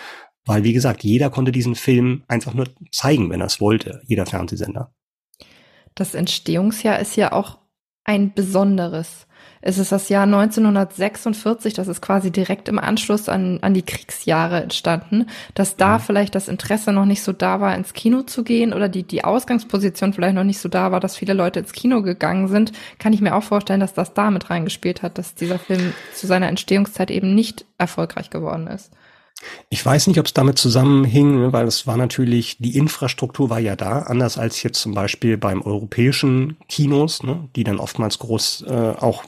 weil 0.45 0.63
wie 0.63 0.73
gesagt, 0.73 1.03
jeder 1.03 1.31
konnte 1.31 1.51
diesen 1.51 1.73
Film 1.73 2.23
einfach 2.27 2.53
nur 2.53 2.67
zeigen, 2.91 3.31
wenn 3.31 3.41
er 3.41 3.47
es 3.47 3.59
wollte, 3.59 4.03
jeder 4.05 4.27
Fernsehsender. 4.27 4.93
Das 5.95 6.13
Entstehungsjahr 6.13 6.99
ist 6.99 7.15
ja 7.15 7.31
auch 7.31 7.57
ein 8.03 8.31
besonderes. 8.35 9.25
Es 9.61 9.77
ist 9.77 9.91
das 9.91 10.07
Jahr 10.07 10.23
1946, 10.23 11.73
das 11.73 11.87
ist 11.87 12.01
quasi 12.01 12.31
direkt 12.31 12.69
im 12.69 12.79
Anschluss 12.79 13.27
an, 13.27 13.59
an 13.61 13.73
die 13.73 13.81
Kriegsjahre 13.81 14.61
entstanden, 14.61 15.27
dass 15.53 15.75
da 15.75 15.97
mhm. 15.97 16.01
vielleicht 16.01 16.35
das 16.35 16.47
Interesse 16.47 16.93
noch 16.93 17.05
nicht 17.05 17.21
so 17.21 17.33
da 17.33 17.59
war, 17.59 17.75
ins 17.75 17.93
Kino 17.93 18.21
zu 18.21 18.43
gehen 18.43 18.73
oder 18.73 18.87
die, 18.87 19.03
die 19.03 19.23
Ausgangsposition 19.23 20.13
vielleicht 20.13 20.35
noch 20.35 20.45
nicht 20.45 20.59
so 20.59 20.69
da 20.69 20.91
war, 20.91 20.99
dass 20.99 21.17
viele 21.17 21.33
Leute 21.33 21.59
ins 21.59 21.73
Kino 21.73 22.01
gegangen 22.01 22.47
sind, 22.47 22.71
kann 22.99 23.11
ich 23.11 23.21
mir 23.21 23.35
auch 23.35 23.43
vorstellen, 23.43 23.81
dass 23.81 23.93
das 23.93 24.13
da 24.13 24.31
mit 24.31 24.49
reingespielt 24.49 25.01
hat, 25.01 25.17
dass 25.17 25.35
dieser 25.35 25.59
Film 25.59 25.93
zu 26.15 26.25
seiner 26.25 26.47
Entstehungszeit 26.47 27.11
eben 27.11 27.35
nicht 27.35 27.65
erfolgreich 27.77 28.29
geworden 28.29 28.67
ist. 28.67 28.91
Ich 29.69 29.85
weiß 29.85 30.07
nicht, 30.07 30.19
ob 30.19 30.25
es 30.25 30.33
damit 30.33 30.57
zusammenhing, 30.57 31.39
ne, 31.39 31.53
weil 31.53 31.65
es 31.65 31.87
war 31.87 31.95
natürlich, 31.97 32.57
die 32.59 32.77
Infrastruktur 32.77 33.49
war 33.49 33.59
ja 33.59 33.75
da, 33.75 33.99
anders 33.99 34.37
als 34.37 34.61
jetzt 34.63 34.81
zum 34.81 34.93
Beispiel 34.93 35.37
beim 35.37 35.61
europäischen 35.61 36.57
Kinos, 36.67 37.23
ne, 37.23 37.47
die 37.55 37.63
dann 37.63 37.79
oftmals 37.79 38.19
groß 38.19 38.65
äh, 38.67 38.93
auch 38.99 39.23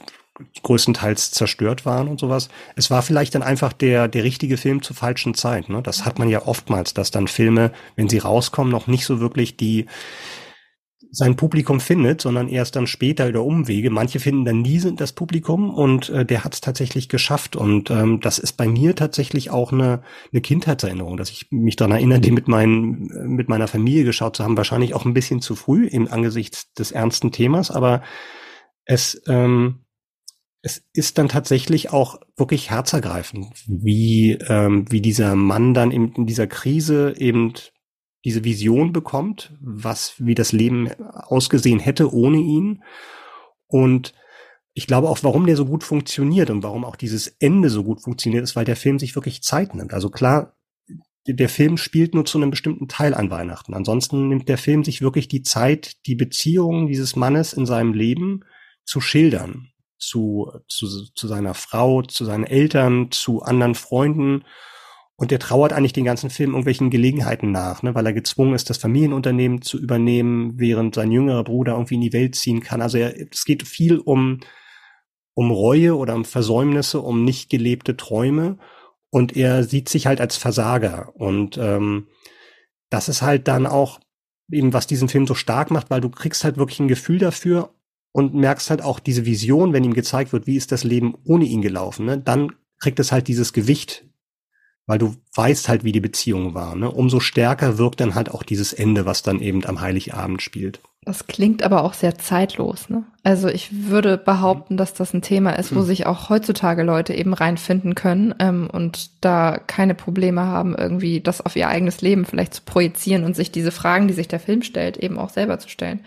größtenteils 0.62 1.30
zerstört 1.30 1.84
waren 1.86 2.08
und 2.08 2.20
sowas. 2.20 2.48
Es 2.76 2.90
war 2.90 3.02
vielleicht 3.02 3.34
dann 3.34 3.42
einfach 3.42 3.72
der, 3.72 4.08
der 4.08 4.24
richtige 4.24 4.56
Film 4.56 4.82
zur 4.82 4.96
falschen 4.96 5.34
Zeit. 5.34 5.68
Ne? 5.68 5.82
Das 5.82 6.04
hat 6.04 6.18
man 6.18 6.28
ja 6.28 6.46
oftmals, 6.46 6.94
dass 6.94 7.10
dann 7.10 7.28
Filme, 7.28 7.72
wenn 7.96 8.08
sie 8.08 8.18
rauskommen, 8.18 8.70
noch 8.70 8.86
nicht 8.86 9.04
so 9.04 9.20
wirklich 9.20 9.56
die, 9.56 9.86
sein 11.14 11.36
Publikum 11.36 11.78
findet, 11.78 12.22
sondern 12.22 12.48
erst 12.48 12.74
dann 12.74 12.86
später 12.86 13.28
über 13.28 13.44
Umwege. 13.44 13.90
Manche 13.90 14.18
finden 14.18 14.46
dann 14.46 14.62
nie 14.62 14.80
das 14.96 15.12
Publikum 15.12 15.68
und 15.68 16.08
äh, 16.08 16.24
der 16.24 16.42
hat 16.42 16.54
es 16.54 16.62
tatsächlich 16.62 17.10
geschafft. 17.10 17.54
Und 17.54 17.90
ähm, 17.90 18.20
das 18.20 18.38
ist 18.38 18.54
bei 18.54 18.66
mir 18.66 18.96
tatsächlich 18.96 19.50
auch 19.50 19.72
eine, 19.72 20.02
eine 20.32 20.40
Kindheitserinnerung, 20.40 21.18
dass 21.18 21.30
ich 21.30 21.48
mich 21.50 21.76
daran 21.76 21.92
erinnere, 21.92 22.20
die 22.20 22.30
mit, 22.30 22.48
meinen, 22.48 23.10
mit 23.36 23.50
meiner 23.50 23.68
Familie 23.68 24.04
geschaut 24.04 24.36
zu 24.36 24.42
haben. 24.42 24.56
Wahrscheinlich 24.56 24.94
auch 24.94 25.04
ein 25.04 25.12
bisschen 25.12 25.42
zu 25.42 25.54
früh 25.54 25.86
im 25.86 26.10
Angesicht 26.10 26.78
des 26.78 26.92
ernsten 26.92 27.30
Themas, 27.30 27.70
aber 27.70 28.02
es 28.86 29.22
ähm, 29.28 29.80
es 30.62 30.84
ist 30.92 31.18
dann 31.18 31.28
tatsächlich 31.28 31.90
auch 31.90 32.20
wirklich 32.36 32.70
herzergreifend, 32.70 33.48
wie, 33.66 34.38
ähm, 34.48 34.86
wie 34.90 35.00
dieser 35.00 35.34
Mann 35.34 35.74
dann 35.74 35.90
in, 35.90 36.12
in 36.12 36.24
dieser 36.24 36.46
Krise 36.46 37.14
eben 37.18 37.52
diese 38.24 38.44
Vision 38.44 38.92
bekommt, 38.92 39.52
was, 39.60 40.14
wie 40.18 40.36
das 40.36 40.52
Leben 40.52 40.88
ausgesehen 41.02 41.80
hätte 41.80 42.14
ohne 42.14 42.38
ihn. 42.38 42.84
Und 43.66 44.14
ich 44.72 44.86
glaube 44.86 45.08
auch, 45.08 45.18
warum 45.22 45.46
der 45.46 45.56
so 45.56 45.66
gut 45.66 45.82
funktioniert 45.82 46.48
und 46.48 46.62
warum 46.62 46.84
auch 46.84 46.94
dieses 46.94 47.26
Ende 47.26 47.68
so 47.68 47.82
gut 47.82 48.00
funktioniert, 48.00 48.44
ist, 48.44 48.54
weil 48.54 48.64
der 48.64 48.76
Film 48.76 49.00
sich 49.00 49.16
wirklich 49.16 49.42
Zeit 49.42 49.74
nimmt. 49.74 49.92
Also 49.92 50.10
klar, 50.10 50.56
der 51.26 51.48
Film 51.48 51.76
spielt 51.76 52.14
nur 52.14 52.24
zu 52.24 52.38
einem 52.38 52.50
bestimmten 52.50 52.86
Teil 52.86 53.14
an 53.14 53.30
Weihnachten. 53.30 53.74
Ansonsten 53.74 54.28
nimmt 54.28 54.48
der 54.48 54.58
Film 54.58 54.84
sich 54.84 55.02
wirklich 55.02 55.26
die 55.26 55.42
Zeit, 55.42 56.06
die 56.06 56.14
Beziehungen 56.14 56.86
dieses 56.86 57.16
Mannes 57.16 57.52
in 57.52 57.66
seinem 57.66 57.92
Leben 57.94 58.44
zu 58.84 59.00
schildern 59.00 59.71
zu, 60.02 60.50
zu, 60.68 60.86
zu 61.14 61.28
seiner 61.28 61.54
Frau, 61.54 62.02
zu 62.02 62.24
seinen 62.24 62.44
Eltern, 62.44 63.10
zu 63.10 63.42
anderen 63.42 63.74
Freunden. 63.74 64.44
Und 65.16 65.30
der 65.30 65.38
trauert 65.38 65.72
eigentlich 65.72 65.92
den 65.92 66.04
ganzen 66.04 66.30
Film 66.30 66.50
irgendwelchen 66.50 66.90
Gelegenheiten 66.90 67.52
nach, 67.52 67.82
ne, 67.82 67.94
weil 67.94 68.06
er 68.06 68.12
gezwungen 68.12 68.54
ist, 68.54 68.70
das 68.70 68.78
Familienunternehmen 68.78 69.62
zu 69.62 69.78
übernehmen, 69.78 70.58
während 70.58 70.94
sein 70.94 71.12
jüngerer 71.12 71.44
Bruder 71.44 71.74
irgendwie 71.74 71.94
in 71.94 72.00
die 72.00 72.12
Welt 72.12 72.34
ziehen 72.34 72.60
kann. 72.60 72.82
Also 72.82 72.98
er, 72.98 73.14
es 73.30 73.44
geht 73.44 73.66
viel 73.66 73.98
um, 73.98 74.40
um 75.34 75.50
Reue 75.50 75.96
oder 75.96 76.14
um 76.14 76.24
Versäumnisse, 76.24 77.00
um 77.00 77.24
nicht 77.24 77.50
gelebte 77.50 77.96
Träume. 77.96 78.58
Und 79.10 79.36
er 79.36 79.62
sieht 79.62 79.88
sich 79.88 80.06
halt 80.06 80.20
als 80.20 80.36
Versager. 80.36 81.12
Und 81.14 81.56
ähm, 81.58 82.08
das 82.90 83.08
ist 83.08 83.22
halt 83.22 83.46
dann 83.46 83.66
auch 83.66 84.00
eben, 84.50 84.72
was 84.72 84.86
diesen 84.86 85.08
Film 85.08 85.26
so 85.26 85.34
stark 85.34 85.70
macht, 85.70 85.90
weil 85.90 86.00
du 86.00 86.10
kriegst 86.10 86.42
halt 86.42 86.56
wirklich 86.56 86.80
ein 86.80 86.88
Gefühl 86.88 87.18
dafür, 87.18 87.74
und 88.12 88.34
merkst 88.34 88.70
halt 88.70 88.82
auch 88.82 89.00
diese 89.00 89.26
Vision, 89.26 89.72
wenn 89.72 89.84
ihm 89.84 89.94
gezeigt 89.94 90.32
wird, 90.32 90.46
wie 90.46 90.56
ist 90.56 90.72
das 90.72 90.84
Leben 90.84 91.14
ohne 91.24 91.44
ihn 91.44 91.62
gelaufen, 91.62 92.06
ne? 92.06 92.18
dann 92.18 92.52
kriegt 92.78 93.00
es 93.00 93.12
halt 93.12 93.28
dieses 93.28 93.52
Gewicht, 93.52 94.04
weil 94.86 94.98
du 94.98 95.14
weißt 95.34 95.68
halt, 95.68 95.84
wie 95.84 95.92
die 95.92 96.00
Beziehung 96.00 96.54
war. 96.54 96.74
Ne? 96.74 96.90
Umso 96.90 97.20
stärker 97.20 97.78
wirkt 97.78 98.00
dann 98.00 98.14
halt 98.14 98.30
auch 98.30 98.42
dieses 98.42 98.72
Ende, 98.72 99.06
was 99.06 99.22
dann 99.22 99.40
eben 99.40 99.64
am 99.64 99.80
Heiligabend 99.80 100.42
spielt. 100.42 100.80
Das 101.04 101.26
klingt 101.26 101.64
aber 101.64 101.82
auch 101.82 101.94
sehr 101.94 102.16
zeitlos, 102.16 102.88
ne? 102.88 103.02
Also 103.24 103.48
ich 103.48 103.88
würde 103.88 104.16
behaupten, 104.16 104.76
dass 104.76 104.94
das 104.94 105.12
ein 105.12 105.22
Thema 105.22 105.50
ist, 105.58 105.74
wo 105.74 105.80
hm. 105.80 105.86
sich 105.86 106.06
auch 106.06 106.30
heutzutage 106.30 106.84
Leute 106.84 107.12
eben 107.12 107.34
reinfinden 107.34 107.96
können 107.96 108.32
ähm, 108.38 108.68
und 108.72 109.10
da 109.24 109.58
keine 109.58 109.96
Probleme 109.96 110.42
haben, 110.42 110.76
irgendwie 110.76 111.20
das 111.20 111.40
auf 111.40 111.56
ihr 111.56 111.66
eigenes 111.66 112.02
Leben 112.02 112.24
vielleicht 112.24 112.54
zu 112.54 112.62
projizieren 112.64 113.24
und 113.24 113.34
sich 113.34 113.50
diese 113.50 113.72
Fragen, 113.72 114.06
die 114.06 114.14
sich 114.14 114.28
der 114.28 114.38
Film 114.38 114.62
stellt, 114.62 114.96
eben 114.96 115.18
auch 115.18 115.30
selber 115.30 115.58
zu 115.58 115.68
stellen. 115.68 116.04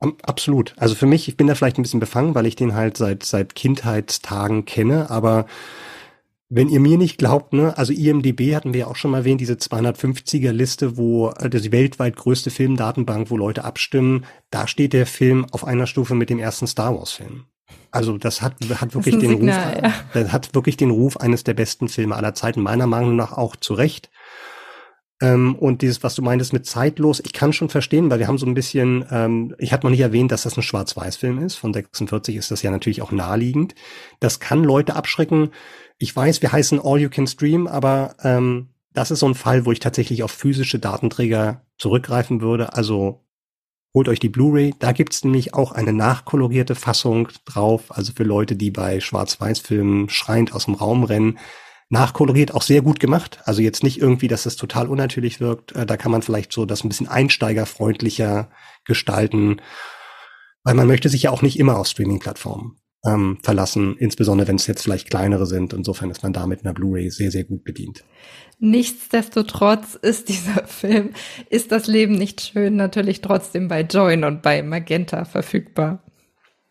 Absolut. 0.00 0.74
Also 0.76 0.94
für 0.94 1.06
mich, 1.06 1.28
ich 1.28 1.36
bin 1.36 1.48
da 1.48 1.54
vielleicht 1.54 1.78
ein 1.78 1.82
bisschen 1.82 2.00
befangen, 2.00 2.34
weil 2.34 2.46
ich 2.46 2.54
den 2.56 2.74
halt 2.74 2.96
seit, 2.96 3.24
seit 3.24 3.54
Kindheitstagen 3.54 4.64
kenne, 4.64 5.10
aber 5.10 5.46
wenn 6.50 6.68
ihr 6.68 6.80
mir 6.80 6.96
nicht 6.96 7.18
glaubt, 7.18 7.52
ne, 7.52 7.76
also 7.76 7.92
IMDB 7.92 8.54
hatten 8.54 8.72
wir 8.72 8.80
ja 8.80 8.86
auch 8.86 8.96
schon 8.96 9.10
mal 9.10 9.18
erwähnt, 9.18 9.40
diese 9.40 9.54
250er 9.54 10.52
Liste, 10.52 10.96
wo 10.96 11.30
äh, 11.30 11.50
die 11.50 11.72
weltweit 11.72 12.16
größte 12.16 12.50
Filmdatenbank, 12.50 13.30
wo 13.30 13.36
Leute 13.36 13.64
abstimmen, 13.64 14.24
da 14.50 14.66
steht 14.66 14.94
der 14.94 15.04
Film 15.04 15.46
auf 15.50 15.64
einer 15.64 15.86
Stufe 15.86 16.14
mit 16.14 16.30
dem 16.30 16.38
ersten 16.38 16.66
Star 16.66 16.96
Wars 16.96 17.12
Film. 17.12 17.44
Also 17.90 18.16
das 18.16 18.40
hat, 18.40 18.54
hat 18.80 18.94
wirklich 18.94 19.18
den 19.18 19.30
Signal, 19.30 19.74
Ruf, 19.74 19.82
ja. 19.82 19.92
das 20.14 20.32
hat 20.32 20.54
wirklich 20.54 20.76
den 20.78 20.90
Ruf 20.90 21.18
eines 21.18 21.44
der 21.44 21.54
besten 21.54 21.88
Filme 21.88 22.16
aller 22.16 22.34
Zeiten, 22.34 22.62
meiner 22.62 22.86
Meinung 22.86 23.16
nach 23.16 23.32
auch 23.32 23.56
zu 23.56 23.74
Recht. 23.74 24.10
Ähm, 25.20 25.56
und 25.56 25.82
dieses, 25.82 26.02
was 26.02 26.14
du 26.14 26.22
meintest 26.22 26.52
mit 26.52 26.66
zeitlos, 26.66 27.20
ich 27.24 27.32
kann 27.32 27.52
schon 27.52 27.68
verstehen, 27.68 28.10
weil 28.10 28.20
wir 28.20 28.28
haben 28.28 28.38
so 28.38 28.46
ein 28.46 28.54
bisschen, 28.54 29.04
ähm, 29.10 29.54
ich 29.58 29.72
hatte 29.72 29.86
noch 29.86 29.90
nicht 29.90 30.00
erwähnt, 30.00 30.30
dass 30.30 30.42
das 30.42 30.56
ein 30.56 30.62
Schwarz-Weiß-Film 30.62 31.38
ist. 31.38 31.56
Von 31.56 31.72
46 31.72 32.36
ist 32.36 32.50
das 32.50 32.62
ja 32.62 32.70
natürlich 32.70 33.02
auch 33.02 33.10
naheliegend. 33.10 33.74
Das 34.20 34.38
kann 34.38 34.62
Leute 34.62 34.94
abschrecken. 34.94 35.50
Ich 35.98 36.14
weiß, 36.14 36.42
wir 36.42 36.52
heißen 36.52 36.80
All 36.82 37.00
You 37.00 37.08
Can 37.08 37.26
Stream, 37.26 37.66
aber 37.66 38.14
ähm, 38.22 38.68
das 38.92 39.10
ist 39.10 39.20
so 39.20 39.26
ein 39.26 39.34
Fall, 39.34 39.66
wo 39.66 39.72
ich 39.72 39.80
tatsächlich 39.80 40.22
auf 40.22 40.30
physische 40.30 40.78
Datenträger 40.78 41.62
zurückgreifen 41.78 42.40
würde. 42.40 42.74
Also 42.74 43.24
holt 43.94 44.08
euch 44.08 44.20
die 44.20 44.28
Blu-ray. 44.28 44.74
Da 44.78 44.92
gibt's 44.92 45.24
nämlich 45.24 45.54
auch 45.54 45.72
eine 45.72 45.92
nachkolorierte 45.92 46.76
Fassung 46.76 47.28
drauf. 47.44 47.84
Also 47.88 48.12
für 48.12 48.24
Leute, 48.24 48.54
die 48.54 48.70
bei 48.70 49.00
Schwarz-Weiß-Filmen 49.00 50.08
schreiend 50.08 50.52
aus 50.52 50.66
dem 50.66 50.74
Raum 50.74 51.02
rennen. 51.02 51.38
Nachkoloriert, 51.90 52.54
auch 52.54 52.62
sehr 52.62 52.82
gut 52.82 53.00
gemacht. 53.00 53.40
Also 53.44 53.62
jetzt 53.62 53.82
nicht 53.82 53.98
irgendwie, 54.00 54.28
dass 54.28 54.44
es 54.44 54.56
total 54.56 54.88
unnatürlich 54.88 55.40
wirkt. 55.40 55.72
Äh, 55.72 55.86
da 55.86 55.96
kann 55.96 56.12
man 56.12 56.22
vielleicht 56.22 56.52
so 56.52 56.66
das 56.66 56.84
ein 56.84 56.88
bisschen 56.88 57.08
einsteigerfreundlicher 57.08 58.50
gestalten. 58.84 59.60
Weil 60.64 60.74
man 60.74 60.86
möchte 60.86 61.08
sich 61.08 61.22
ja 61.22 61.30
auch 61.30 61.42
nicht 61.42 61.58
immer 61.58 61.78
auf 61.78 61.86
Streaming-Plattformen 61.86 62.76
ähm, 63.06 63.38
verlassen, 63.42 63.96
insbesondere 63.98 64.48
wenn 64.48 64.56
es 64.56 64.66
jetzt 64.66 64.82
vielleicht 64.82 65.08
kleinere 65.10 65.46
sind. 65.46 65.72
Insofern 65.72 66.10
ist 66.10 66.22
man 66.22 66.32
da 66.32 66.46
mit 66.46 66.64
einer 66.64 66.74
Blu-ray 66.74 67.10
sehr, 67.10 67.30
sehr 67.30 67.44
gut 67.44 67.64
bedient. 67.64 68.04
Nichtsdestotrotz 68.58 69.94
ist 69.94 70.28
dieser 70.28 70.64
Film, 70.66 71.14
ist 71.48 71.72
das 71.72 71.86
Leben 71.86 72.14
nicht 72.14 72.40
schön, 72.40 72.76
natürlich 72.76 73.20
trotzdem 73.20 73.68
bei 73.68 73.82
Join 73.82 74.24
und 74.24 74.42
bei 74.42 74.62
Magenta 74.62 75.24
verfügbar. 75.24 76.02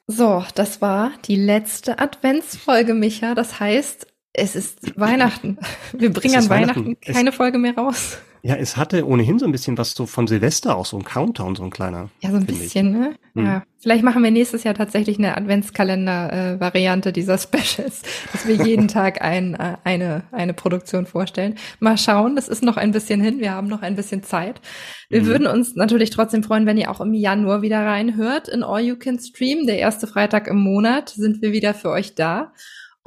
So, 0.05 0.45
das 0.55 0.81
war 0.81 1.11
die 1.25 1.35
letzte 1.35 1.99
Adventsfolge, 1.99 2.93
Micha. 2.93 3.35
Das 3.35 3.59
heißt, 3.59 4.06
es 4.37 4.55
ist 4.55 4.99
Weihnachten. 4.99 5.57
Wir 5.93 6.13
bringen 6.13 6.35
an 6.35 6.49
Weihnachten, 6.49 6.85
Weihnachten 6.85 7.13
keine 7.13 7.31
Folge 7.31 7.57
mehr 7.57 7.75
raus. 7.75 8.19
Ja, 8.43 8.55
es 8.55 8.77
hatte 8.77 9.05
ohnehin 9.05 9.39
so 9.39 9.45
ein 9.45 9.51
bisschen 9.51 9.77
was 9.79 9.93
so 9.93 10.05
von 10.05 10.27
Silvester 10.27 10.77
auch, 10.77 10.85
so 10.85 10.95
ein 10.95 11.03
Countdown, 11.03 11.55
so 11.55 11.63
ein 11.63 11.71
kleiner. 11.71 12.09
Ja, 12.21 12.29
so 12.29 12.37
ein 12.37 12.45
bisschen, 12.45 12.87
ich. 12.87 12.93
ne? 12.93 13.15
Hm. 13.33 13.45
Ja. 13.45 13.63
Vielleicht 13.79 14.03
machen 14.03 14.23
wir 14.23 14.29
nächstes 14.29 14.63
Jahr 14.63 14.75
tatsächlich 14.75 15.17
eine 15.17 15.35
Adventskalender-Variante 15.35 17.11
dieser 17.11 17.37
Specials, 17.39 18.03
dass 18.31 18.47
wir 18.47 18.55
jeden 18.55 18.87
Tag 18.87 19.21
ein, 19.21 19.55
äh, 19.55 19.77
eine, 19.83 20.23
eine 20.31 20.53
Produktion 20.53 21.07
vorstellen. 21.07 21.55
Mal 21.79 21.97
schauen, 21.97 22.35
das 22.35 22.47
ist 22.47 22.63
noch 22.63 22.77
ein 22.77 22.91
bisschen 22.91 23.21
hin, 23.21 23.39
wir 23.39 23.51
haben 23.51 23.67
noch 23.67 23.81
ein 23.81 23.95
bisschen 23.95 24.21
Zeit. 24.21 24.61
Wir 25.09 25.23
mhm. 25.23 25.25
würden 25.25 25.47
uns 25.47 25.75
natürlich 25.75 26.11
trotzdem 26.11 26.43
freuen, 26.43 26.67
wenn 26.67 26.77
ihr 26.77 26.91
auch 26.91 27.01
im 27.01 27.15
Januar 27.15 27.63
wieder 27.63 27.83
reinhört 27.83 28.47
in 28.47 28.63
All 28.63 28.81
You 28.81 28.97
Can 28.97 29.19
Stream. 29.19 29.65
Der 29.65 29.79
erste 29.79 30.05
Freitag 30.05 30.47
im 30.47 30.59
Monat 30.59 31.09
sind 31.09 31.41
wir 31.41 31.51
wieder 31.51 31.73
für 31.73 31.89
euch 31.89 32.13
da. 32.13 32.53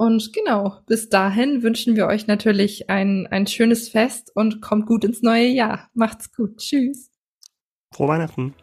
Und 0.01 0.33
genau, 0.33 0.79
bis 0.87 1.09
dahin 1.09 1.61
wünschen 1.61 1.95
wir 1.95 2.07
euch 2.07 2.25
natürlich 2.25 2.89
ein, 2.89 3.27
ein 3.27 3.45
schönes 3.45 3.87
Fest 3.87 4.31
und 4.33 4.59
kommt 4.59 4.87
gut 4.87 5.03
ins 5.03 5.21
neue 5.21 5.45
Jahr. 5.45 5.91
Macht's 5.93 6.33
gut. 6.33 6.57
Tschüss. 6.57 7.11
Frohe 7.93 8.07
Weihnachten. 8.07 8.55